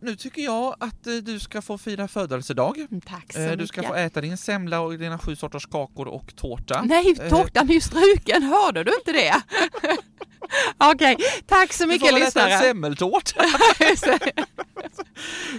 Nu 0.00 0.16
tycker 0.16 0.42
jag 0.42 0.76
att 0.80 1.06
eh, 1.06 1.14
du 1.14 1.40
ska 1.40 1.62
få 1.62 1.78
fira 1.78 2.08
födelsedag. 2.08 2.78
Mm, 2.78 3.00
Tack 3.00 3.32
så 3.32 3.38
Eh, 3.38 3.44
mycket. 3.44 3.58
Du 3.58 3.66
ska 3.66 3.82
få 3.82 3.94
äta 3.94 4.20
din 4.20 4.36
semla 4.36 4.80
och 4.80 4.98
dina 4.98 5.18
sju 5.18 5.36
sorters 5.36 5.66
kakor 5.66 6.08
och 6.08 6.36
tårta. 6.36 6.82
Nej, 6.84 7.14
Eh, 7.20 7.28
tårtan 7.28 7.68
är 7.70 7.74
ju 7.74 7.80
struken, 7.80 8.42
hörde 8.42 8.84
du 8.84 8.94
inte 8.94 9.12
det? 9.12 9.34
Okej, 10.92 11.16
tack 11.46 11.72
så 11.72 11.84
Du 11.84 11.88
mycket 11.88 12.08
får 12.08 12.14
väl 12.18 12.22
äta 12.22 12.40
en 12.42 12.48
lyssnare. 12.48 12.62
semmeltårta. 12.68 13.44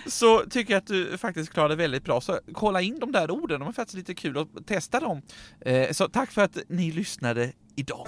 Så 0.08 0.40
tycker 0.50 0.74
jag 0.74 0.78
att 0.82 0.88
du 0.88 1.18
faktiskt 1.18 1.54
klarade 1.54 1.76
väldigt 1.76 2.04
bra. 2.04 2.22
Så 2.22 2.40
kolla 2.54 2.82
in 2.82 3.00
de 3.00 3.12
där 3.12 3.32
orden, 3.32 3.60
de 3.60 3.70
är 3.70 3.74
faktiskt 3.74 3.98
lite 3.98 4.14
kul 4.14 4.38
att 4.38 4.68
testa 4.68 5.00
dem. 5.00 5.22
Eh, 5.62 5.92
Så 5.92 6.08
tack 6.10 6.32
för 6.32 6.42
att 6.42 6.58
ni 6.68 6.92
lyssnade 6.92 7.52
idag. 7.76 8.08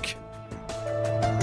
you 1.08 1.37